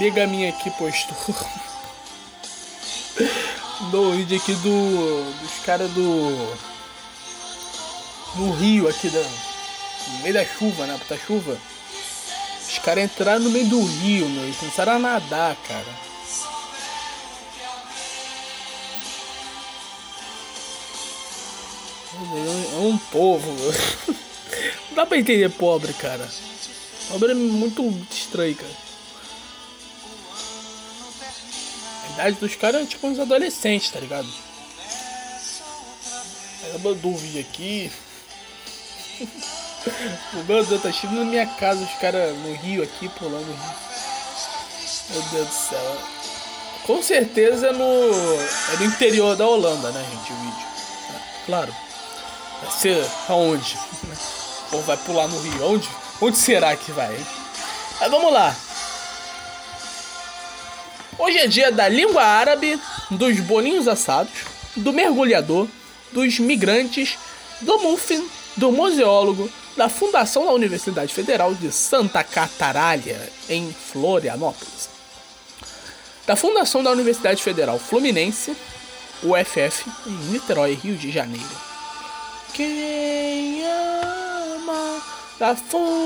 [0.00, 1.14] Amiga minha aqui postou.
[3.92, 5.30] do vídeo aqui do.
[5.42, 6.56] dos caras do.
[8.36, 9.20] No rio aqui da.
[9.20, 10.96] No meio da chuva, né?
[10.96, 11.58] Puta chuva.
[12.66, 14.44] Os caras entraram no meio do rio, meu.
[14.44, 16.10] Eles começaram a nadar, cara.
[22.72, 23.70] É um povo, meu.
[24.88, 26.26] Não dá pra entender pobre, cara.
[27.10, 28.89] Pobre é muito estranho, cara.
[32.20, 34.28] Idade dos caras é tipo uns adolescentes, tá ligado?
[36.62, 37.90] Aí eu vídeo aqui.
[40.34, 43.74] o meu Deus, tá chegando na minha casa, os caras no rio aqui, pulando rio.
[45.10, 45.98] Meu Deus do céu.
[46.86, 48.12] Com certeza é no.
[48.72, 50.66] É no interior da Holanda, né, gente, o vídeo.
[51.14, 51.74] É, claro.
[52.62, 53.78] Vai ser aonde?
[54.72, 55.72] Ou vai pular no rio?
[55.72, 55.88] Onde?
[56.20, 57.16] Onde será que vai?
[57.98, 58.54] Mas vamos lá.
[61.20, 64.32] Hoje é dia da língua árabe, dos bolinhos assados,
[64.74, 65.68] do mergulhador,
[66.10, 67.18] dos migrantes,
[67.60, 74.88] do muffin, do museólogo, da fundação da Universidade Federal de Santa Cataralha, em Florianópolis,
[76.26, 78.56] da fundação da Universidade Federal Fluminense,
[79.22, 81.44] UFF, em Niterói, Rio de Janeiro.
[82.54, 85.02] Quem ama
[85.38, 86.00] da fundação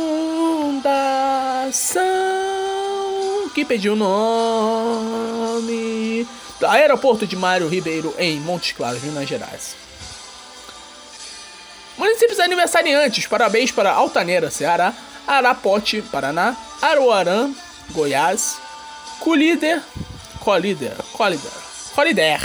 [3.55, 5.15] que pediu o nome
[6.67, 9.77] aeroporto de Mário Ribeiro em Montes Claros, Minas Gerais.
[11.97, 14.93] Municípios aniversariantes, parabéns para Altaneira, Ceará,
[15.27, 17.51] Arapote, Paraná, Aruarã,
[17.93, 18.59] Goiás,
[19.21, 19.81] Colíder,
[20.41, 21.53] Colíder, Colíder,
[21.95, 22.41] Colíder,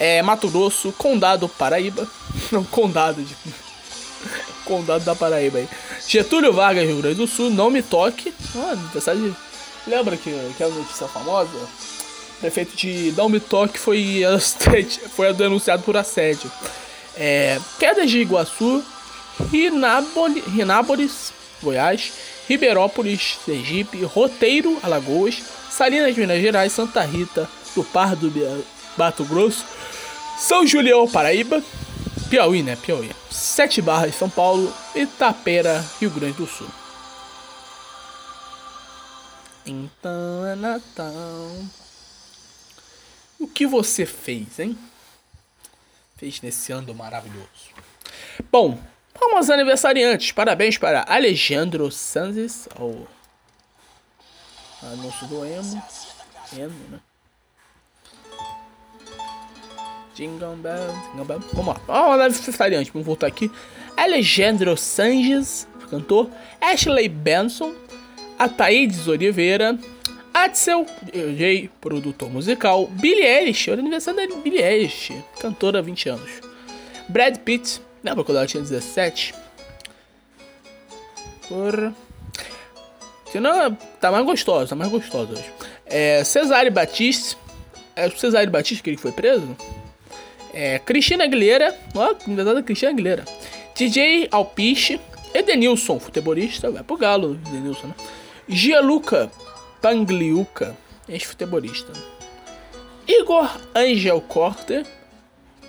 [0.00, 2.08] é, Mato Grosso, Condado, Paraíba,
[2.50, 3.36] não, Condado de...
[4.64, 5.68] Condado da Paraíba aí.
[6.06, 8.34] Getúlio Vargas, Rio Grande do Sul, não me toque.
[8.56, 9.51] Ah, aniversário de...
[9.86, 11.50] Lembra que, que é notícia famosa?
[12.40, 14.22] Prefeito de Não Me Toque foi,
[15.14, 16.50] foi denunciado por assédio.
[17.16, 18.82] É, Quedas de Iguaçu,
[19.50, 22.12] Rináboli, Rinápolis, Goiás,
[22.48, 28.32] Ribeirópolis, Sergipe, Roteiro, Alagoas, Salinas, Minas Gerais, Santa Rita, do Pardo,
[28.96, 29.64] Mato Grosso,
[30.38, 31.62] São Julião, Paraíba,
[32.28, 32.76] Piauí, né?
[32.76, 33.10] Piauí.
[33.30, 36.68] Sete Barras, São Paulo, Itapera, Rio Grande do Sul.
[39.64, 41.50] Então é Natal.
[43.38, 44.78] O que você fez, hein?
[46.16, 47.72] Fez nesse ano maravilhoso.
[48.50, 48.78] Bom,
[49.18, 50.32] vamos aniversariantes.
[50.32, 53.06] Parabéns para Alejandro Sanzes, ao
[54.82, 55.82] anúncio do Emo.
[56.56, 57.00] Emo, né?
[60.14, 61.40] Jingle Bell, Jingle Bell.
[61.52, 61.80] Vamos lá.
[61.86, 62.90] Vamos lá, aniversariante.
[62.92, 63.50] Vamos voltar aqui.
[63.96, 66.30] Alejandro Sanches, cantor.
[66.60, 67.74] Ashley Benson.
[68.42, 69.78] Ataídes Oliveira.
[70.34, 72.88] Axel J, produtor musical.
[72.88, 76.30] Billie Eilish, o aniversário da Billie Eilish, cantora há 20 anos.
[77.08, 79.32] Brad Pitt, lembra quando ela tinha 17?
[81.48, 81.94] Porra.
[83.30, 85.50] Senão, tá mais gostosa, tá mais gostosa hoje.
[85.86, 87.36] É, Cesare Batiste.
[87.94, 89.56] É o Cesare Batiste que ele foi preso?
[90.52, 91.78] É, Cristina Aguilera.
[91.94, 93.24] Ó, verdade, é Cristina Aguilera.
[93.76, 95.00] DJ Alpiche.
[95.32, 96.72] Edenilson, futebolista.
[96.72, 97.94] Vai pro Galo, Edenilson, né?
[98.52, 99.30] Gianluca
[99.80, 100.76] Pangliuca,
[101.08, 101.92] ex-futebolista.
[103.08, 104.86] Igor Angel Corter.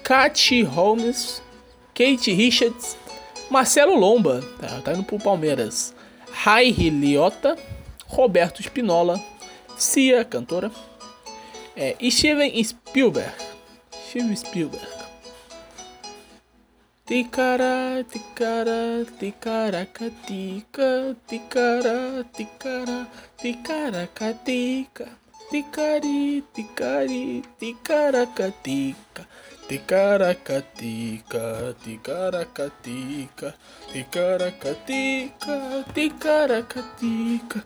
[0.03, 1.41] Katy Holmes.
[1.93, 2.97] Kate Richards.
[3.49, 4.43] Marcelo Lomba.
[4.59, 5.95] Tá, tá indo pro Palmeiras.
[6.31, 7.57] Rairi Liotta.
[8.05, 9.19] Roberto Spinola.
[9.77, 10.69] Cia, cantora.
[11.75, 13.34] É, Steven Spielberg.
[14.09, 15.03] Steven Spielberg.
[17.06, 25.10] Ticara, ticara, ticaracatica, ticara, ticara, ticaracatica,
[25.51, 29.28] ticari, ticari, ticaracatica,
[29.68, 33.54] ticaracatica, ticaracatica,
[33.91, 37.60] ticaracatica, ticaracatica.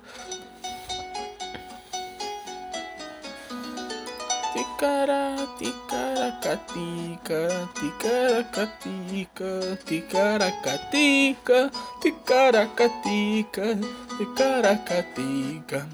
[4.57, 11.69] Ticara, ticaracatica, ticaracatica, ticaracatica,
[12.01, 13.77] ticaracatica,
[14.17, 15.85] ticaracatica.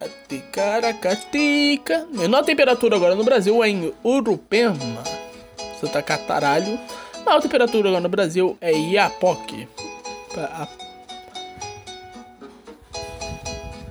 [0.00, 2.08] A Ticaracatica.
[2.10, 5.04] Menor temperatura agora no Brasil é em Urupema,
[5.78, 6.80] Santa Cataralho.
[7.26, 9.68] Maior temperatura agora no Brasil é Iapoque.
[10.38, 10.66] A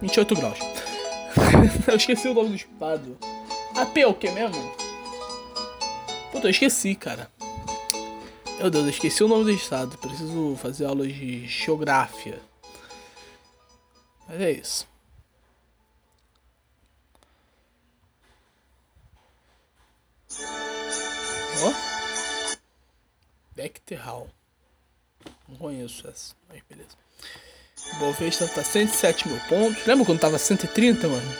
[0.01, 0.74] 28 graus.
[1.87, 3.17] eu esqueci o nome do estado.
[3.75, 4.75] AP é o que mesmo?
[6.31, 7.29] Puta, eu esqueci, cara.
[8.57, 9.97] Meu Deus, eu esqueci o nome do estado.
[9.97, 12.41] Preciso fazer aulas de geografia.
[14.27, 14.87] Mas é isso.
[21.61, 21.73] Ó.
[23.55, 24.27] Bechteral.
[25.47, 27.04] Não conheço essa, mas beleza.
[27.93, 29.85] O Bovespa tá 107 mil pontos.
[29.85, 31.35] Lembra quando tava 130, mano?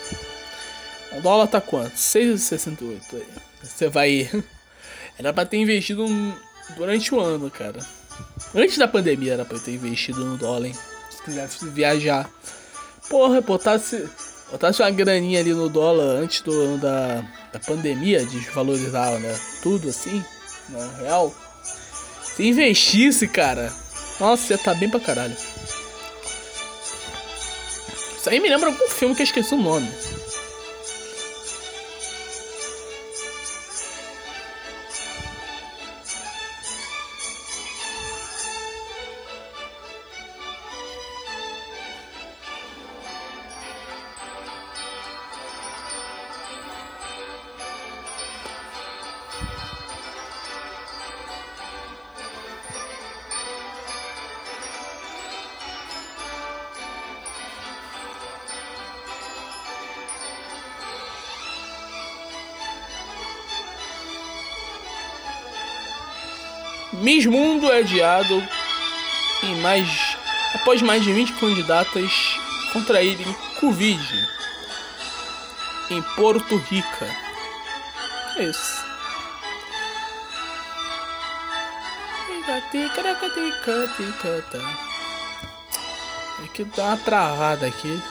[1.13, 1.95] O dólar tá quanto?
[1.95, 3.27] 6,68 aí.
[3.63, 4.29] Você vai.
[5.17, 6.05] Era pra ter investido
[6.75, 7.79] durante o ano, cara.
[8.53, 10.75] Antes da pandemia era pra ter investido no dólar, hein?
[11.09, 12.29] Se quisesse viajar.
[13.09, 14.09] Porra, botasse,
[14.51, 19.37] botasse uma graninha ali no dólar antes do, da, da pandemia, desvalorizava, né?
[19.61, 20.23] Tudo assim,
[20.69, 21.33] na real.
[22.23, 23.71] Se investisse, cara,
[24.19, 25.35] nossa, ia tá bem pra caralho.
[28.25, 29.87] Isso aí me lembra algum filme que eu esqueci o nome.
[67.01, 68.43] Miss Mundo é adiado
[69.43, 70.17] em mais
[70.53, 72.39] após mais de 20 candidatas
[72.71, 74.27] contraírem Covid
[75.89, 77.07] em Porto Rica.
[78.37, 78.85] É isso?
[86.43, 88.01] É que dá uma travada aqui.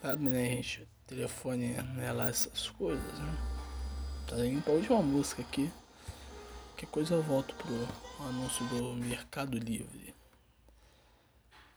[0.00, 0.82] Sabe, né, gente?
[0.82, 1.76] O telefone
[2.12, 3.34] lá essas coisas, né?
[4.28, 5.70] Tá indo pra última música aqui.
[6.82, 10.12] Qualquer coisa eu volto pro anúncio do Mercado Livre.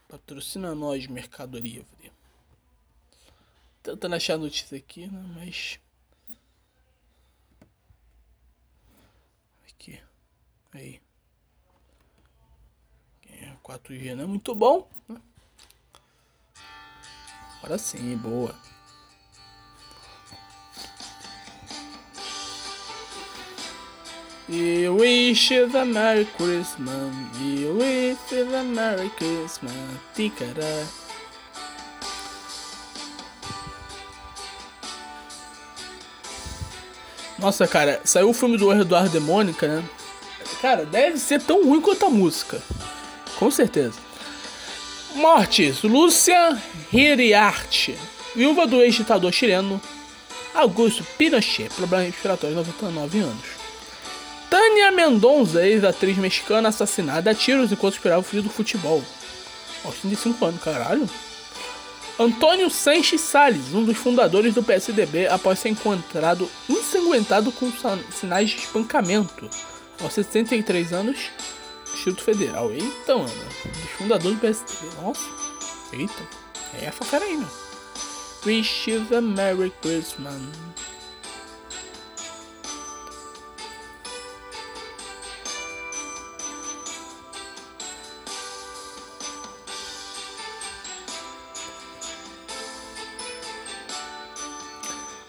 [0.07, 2.11] Patrocina nós, Mercado Livre.
[3.83, 5.21] Tentando achar a notícia aqui, né?
[5.35, 5.79] Mas.
[9.69, 10.01] Aqui.
[10.73, 10.99] Aí.
[13.63, 14.89] 4G não é muito bom.
[15.07, 15.21] Né?
[17.59, 18.55] Agora sim, boa.
[24.47, 27.13] We wish you a Merry Christmas.
[27.39, 29.73] We wish you a Merry Christmas.
[30.13, 30.85] Ticará.
[37.39, 39.83] Nossa, cara, saiu o filme do Eduardo e Mônica, né?
[40.61, 42.61] Cara, deve ser tão ruim quanto a música.
[43.39, 43.99] Com certeza.
[45.15, 45.81] Mortes.
[45.81, 46.55] Lúcia
[46.93, 47.97] Hiriarte,
[48.35, 49.81] viúva do ex-ditador chileno
[50.53, 53.54] Augusto Pinochet, problema respiratório, 99 anos.
[54.75, 59.01] Tânia Mendonça, ex-atriz mexicana, assassinada a tiros enquanto esperava o filho do futebol.
[59.85, 61.09] Aos 35 anos, caralho.
[62.19, 67.71] Antônio Sanches Salles, um dos fundadores do PSDB, após ser encontrado ensanguentado com
[68.11, 69.49] sinais de espancamento.
[70.03, 71.31] Aos 63 anos,
[71.93, 72.69] Distrito Federal.
[72.69, 73.29] Eita, mano.
[73.29, 74.93] Dos fundadores do PSDB.
[75.01, 75.25] Nossa.
[75.93, 76.23] Eita.
[76.81, 77.47] É essa cara aí, meu.
[78.45, 80.41] Wish you a Merry Christmas.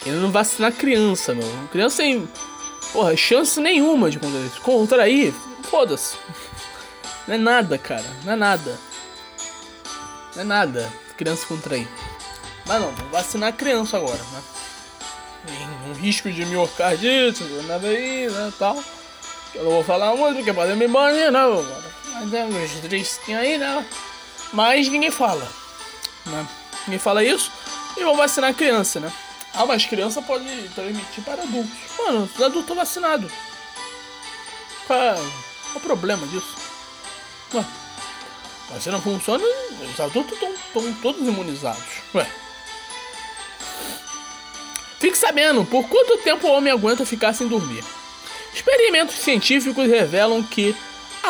[0.06, 1.48] Ele não vacinar criança, meu.
[1.72, 2.28] Criança tem,
[2.92, 4.20] porra, chance nenhuma de
[4.62, 5.40] contrair isso.
[5.68, 6.16] Foda-se.
[7.26, 8.04] Não é nada, cara.
[8.24, 8.78] Não é nada.
[10.36, 10.92] Não é nada.
[11.16, 11.88] Criança contrair.
[12.64, 14.42] Mas não, vamos vacinar criança agora, né?
[15.88, 18.82] Um risco de miocardite, nada aí, né, tal.
[19.54, 21.64] Eu não vou falar muito, porque pode me banir, não.
[22.12, 23.84] Mas é uns tristinhos aí, né?
[24.52, 25.46] Mas ninguém fala.
[26.26, 26.46] Né?
[26.86, 27.50] Ninguém fala isso.
[27.96, 29.12] E vamos vacinar criança, né?
[29.56, 30.44] Ah, mas criança pode
[30.74, 31.72] transmitir para adultos.
[31.98, 33.32] Mano, os adultos estão vacinados.
[34.86, 35.16] Qual é
[35.74, 36.54] o problema disso?
[37.54, 37.64] Ué,
[38.90, 39.44] não funciona,
[39.90, 41.82] os adultos estão todos imunizados.
[42.14, 42.26] Ué.
[44.98, 47.84] Fique sabendo por quanto tempo o homem aguenta ficar sem dormir.
[48.52, 50.74] Experimentos científicos revelam que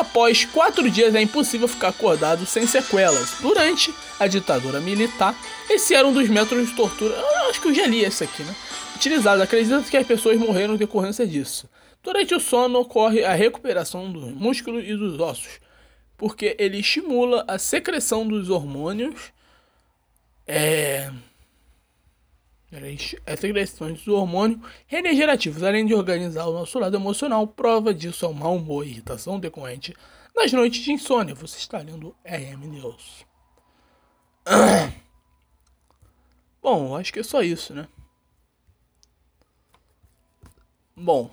[0.00, 3.36] após quatro dias é impossível ficar acordado sem sequelas.
[3.40, 5.34] Durante a ditadura militar,
[5.68, 7.14] esse era um dos métodos de tortura.
[7.14, 8.54] Eu acho que eu já li esse aqui, né?
[8.94, 9.42] Utilizado.
[9.42, 11.68] Acredita que as pessoas morreram em decorrência disso.
[12.02, 15.58] Durante o sono ocorre a recuperação dos músculos e dos ossos,
[16.16, 19.32] porque ele estimula a secreção dos hormônios.
[20.46, 21.10] É.
[23.26, 28.28] As secreções do hormônio regenerativos, além de organizar o nosso lado emocional, prova disso é
[28.28, 29.94] o mau humor e irritação decorrente
[30.34, 31.34] nas noites de insônia.
[31.34, 33.24] Você está lendo RM News.
[36.60, 37.88] Bom, acho que é só isso, né?
[40.94, 41.30] Bom.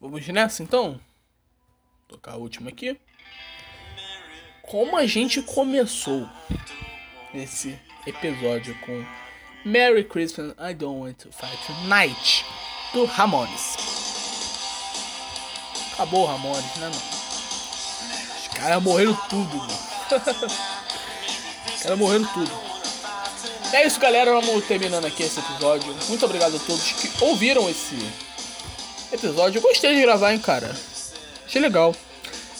[0.00, 0.92] Vamos nessa então?
[0.92, 3.00] Vou tocar a última aqui.
[4.62, 6.28] Como a gente começou
[7.32, 9.04] esse episódio com
[9.64, 12.44] Merry Christmas, I Don't Want to Fight Tonight,
[12.92, 13.76] do Ramones.
[15.94, 17.02] Acabou o Ramones, né, mano?
[18.40, 19.78] Os caras morreram tudo, mano.
[21.74, 22.50] Os caras morreram tudo.
[23.72, 24.32] É isso, galera.
[24.32, 25.94] Vamos terminando aqui esse episódio.
[26.08, 27.96] Muito obrigado a todos que ouviram esse
[29.12, 29.58] episódio.
[29.58, 30.74] Eu gostei de gravar, hein, cara.
[31.46, 31.94] Achei legal.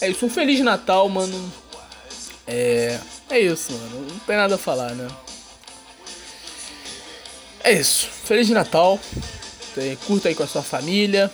[0.01, 0.27] É isso.
[0.27, 1.53] Um Feliz Natal, mano.
[2.47, 2.99] É.
[3.31, 4.07] É isso, mano.
[4.11, 5.09] Não tem nada a falar, né?
[7.65, 8.07] É isso.
[8.25, 9.01] Feliz Natal.
[10.07, 11.33] Curta aí com a sua família.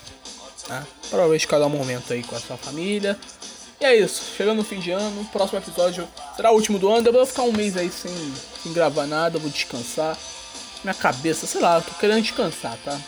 [0.67, 0.87] Tá?
[1.09, 3.19] Provavelmente cada momento aí com a sua família.
[3.81, 4.23] E é isso.
[4.37, 5.25] Chegando no fim de ano.
[5.33, 7.07] Próximo episódio será o último do ano.
[7.07, 8.13] Eu vou ficar um mês aí sem,
[8.63, 9.41] sem gravar nada.
[9.41, 10.17] Vou descansar.
[10.85, 12.99] Minha cabeça, sei lá, eu tô querendo descansar, tá?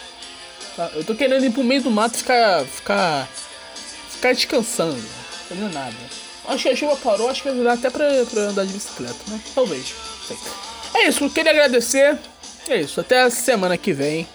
[0.76, 0.90] tá?
[0.92, 2.66] Eu tô querendo ir pro meio do mato ficar.
[2.66, 3.28] ficar.
[4.10, 5.02] ficar descansando.
[5.52, 5.94] Não nada.
[6.46, 9.14] Acho que a chuva parou, acho que vai dar até pra, pra andar de bicicleta,
[9.28, 9.40] né?
[9.54, 9.94] Talvez.
[10.26, 10.36] Sei.
[10.94, 12.18] É isso, eu queria agradecer
[12.68, 14.26] é isso, até a semana que vem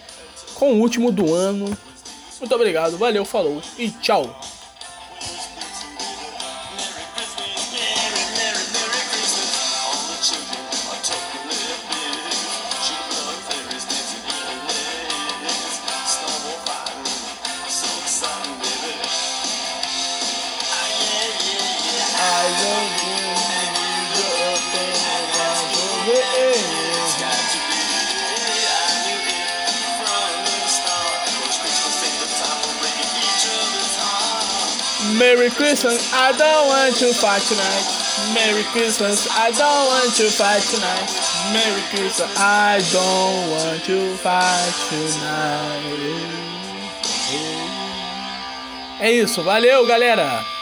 [0.54, 1.76] com o último do ano.
[2.38, 4.38] Muito obrigado, valeu, falou e tchau.
[35.28, 37.84] Merry Christmas, I don't want to fight tonight.
[38.32, 41.04] Merry Christmas, I don't want to fight tonight.
[41.52, 45.84] Merry Christmas, I don't want to fight tonight.
[49.00, 50.57] É isso, valeu galera!